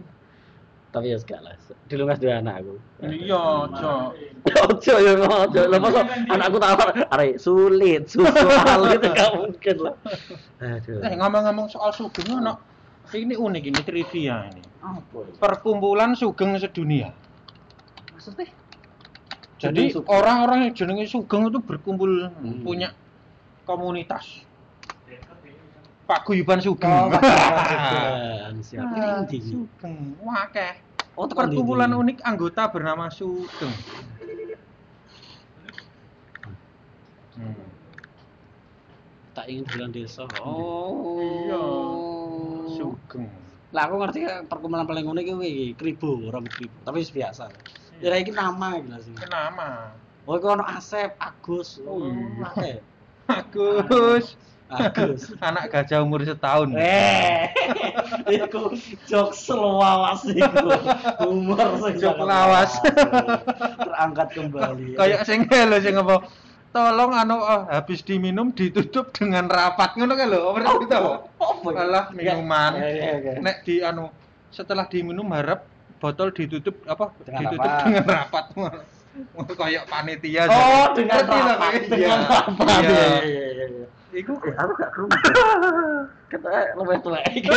[0.94, 1.58] Tapi ya segala
[1.90, 4.08] dulu nggak dua anak aku Iya, Cok.
[4.70, 5.62] Ojo ya ojo.
[5.68, 9.96] Lah masa anakku tak apa arek sulit, susu alit enggak mungkin lah.
[10.62, 11.00] Aduh.
[11.02, 12.54] Eh ngomong-ngomong soal sugeng ono
[13.12, 14.62] ini unik ini trivia ini.
[14.80, 15.20] apa?
[15.42, 17.12] Perkumpulan sugeng sedunia.
[18.14, 18.48] Maksudnya?
[19.60, 22.64] Jadi orang-orang yang jenenge sugeng itu berkumpul Hmm.
[22.64, 22.92] punya
[23.64, 24.44] komunitas.
[26.14, 26.94] Paguyuban sugeng.
[26.94, 27.26] Oh, Pak
[28.62, 28.86] Siap.
[28.86, 29.42] Ah, ndi?
[29.42, 30.74] Sugeng, wakeh.
[31.18, 31.58] Oh, tekan ndi?
[31.58, 33.74] Perkumpulan unik anggota bernama Sugeng.
[37.34, 37.58] Hmm.
[39.34, 40.30] Tak ingin bilang desa.
[40.38, 41.18] Oh.
[41.18, 41.64] Iya.
[42.78, 43.26] Sugeng.
[43.74, 46.78] Lah aku ngerti perkumpulan paling unik itu iki kribo, orang kribo.
[46.86, 47.50] Tapi biasa.
[47.98, 49.18] Ya iki nama gila sih.
[49.18, 49.98] Kenapa?
[50.30, 51.82] Oh, iku ono Asep, Agus.
[51.84, 52.48] Oh, iya.
[52.48, 52.78] akeh.
[53.42, 54.38] Agus.
[54.72, 55.34] Agus.
[55.48, 56.74] Anak gajah umur setahun.
[56.78, 57.52] Eh,
[58.40, 58.74] iku
[59.06, 60.68] jokes lawas iku.
[61.24, 62.72] Humor sing Jok lawas.
[63.88, 64.98] Terangkat kembali.
[64.98, 66.26] Kayak sing lho sing apa?
[66.74, 70.40] Tolong anu oh, habis diminum ditutup dengan rapat ngono kan lho.
[70.50, 70.98] Apa itu?
[71.38, 71.82] Apa ya?
[71.86, 72.72] Alah minuman.
[72.82, 73.34] Ya, ya, ya.
[73.38, 74.10] Nek di anu
[74.50, 75.70] setelah diminum harap
[76.02, 77.14] botol ditutup apa?
[77.22, 77.86] Dengan ditutup rapat.
[77.86, 78.46] dengan rapat.
[79.54, 80.50] Kayak panitia.
[80.50, 82.34] Oh, dengan rapat, dengan Iya.
[82.34, 82.82] rapat.
[82.82, 82.82] Iya.
[82.82, 83.88] Iya, iya, iya, iya.
[84.14, 85.18] Iku Eh, aku gak kerungu.
[86.30, 87.50] Kata lebih tua iki.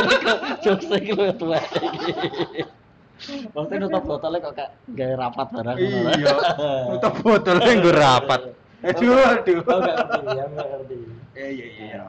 [0.65, 2.65] Jokes iki lebih tua iki.
[3.53, 5.77] Maksudnya nutup botolnya kok kayak gaya rapat barang.
[5.81, 6.35] iya.
[6.93, 8.41] Nutup botolnya nggo rapat.
[8.85, 9.57] Aduh, aduh.
[9.65, 10.97] Aku gak ngerti, aku gak ngerti.
[11.37, 12.03] Iya, iya, iya.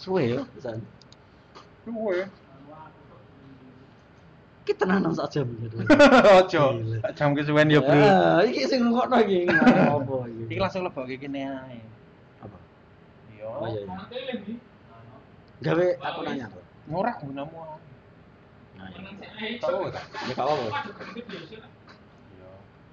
[0.00, 0.80] Suwe yo, pisan.
[1.84, 2.24] Suwe.
[4.64, 5.76] Kita nanam sak jam gitu.
[6.40, 6.64] Ojo.
[7.16, 7.96] Jam kesuwen ya, Bro.
[7.96, 9.48] Ah, iki sing ngrungokno iki
[9.96, 10.42] apa iki?
[10.52, 11.80] Iki langsung lebokke kene ae.
[12.44, 12.58] apa?
[13.32, 13.46] Iya.
[13.48, 13.80] Oh iya.
[13.88, 14.56] iya.
[15.60, 16.64] Gawe aku nanya tuh.
[16.92, 17.56] Ngorak gunamu.
[18.76, 18.88] Nah,
[19.40, 19.58] iya.
[19.60, 20.02] Tahu ta?
[20.28, 20.56] Ya lah.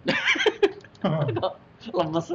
[1.88, 2.28] Kok lemes.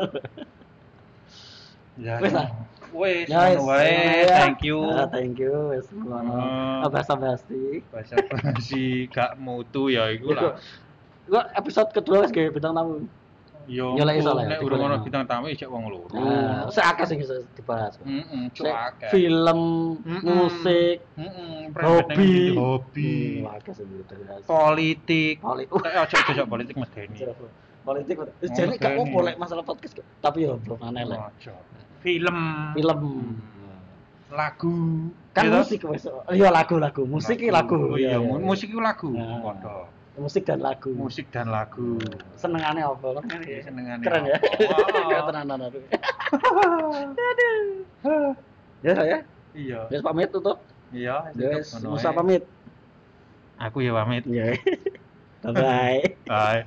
[2.01, 2.17] Ya.
[2.21, 2.49] Wes, ah.
[2.93, 4.29] Wes, Ya, ngono wae.
[4.29, 4.79] Thank you.
[4.85, 5.73] Ah, thank you.
[5.73, 6.29] Wis ngono.
[6.29, 6.85] Ah.
[6.85, 7.81] Apa basti?
[7.89, 10.61] Bahasa basi gak mutu ya iku lah.
[11.25, 13.09] Gua episode kedua wis gawe bintang tamu.
[13.71, 13.95] Yo.
[13.95, 16.11] Lah, iso lah Nek urung ono bintang tamu isek wong loro.
[16.13, 17.95] Nah, seakeh sing bisa dibahas.
[18.03, 19.09] Heeh, akeh.
[19.15, 19.61] Film,
[20.03, 23.15] musik, Heeh, hobi, hobi.
[23.39, 24.43] Hmm, akeh sing dibahas.
[24.45, 25.39] Politik.
[25.39, 27.23] Poli- Eh ojo ojo politik medeni.
[27.83, 28.97] Politik Oh, jadi gak medeni.
[28.97, 31.29] apa boleh masalah podcast tapi ya belum aneh lah.
[32.01, 32.37] Film.
[32.75, 33.01] film
[34.29, 34.75] Lagu.
[35.31, 35.55] kan Gitu?
[35.55, 38.45] musik wes iya lagu-lagu musik iki lagu Iya, iya, mu- iya.
[38.45, 39.09] musik itu lagu.
[39.11, 39.41] Nah.
[39.43, 39.77] Padha.
[40.15, 41.97] musik dan lagu Musik dan lagu.
[42.35, 44.37] senengane apa kan Iya, senengane keren ya?
[45.09, 45.79] Kayak tenanan aku
[48.83, 49.19] ya ya
[49.53, 49.81] Iya.
[49.89, 50.61] wes pamit tutup
[50.91, 52.43] Iya, ngono Musa pamit
[53.59, 54.25] Aku ya pamit.
[54.33, 54.53] ya
[55.43, 56.61] bye bye Bye.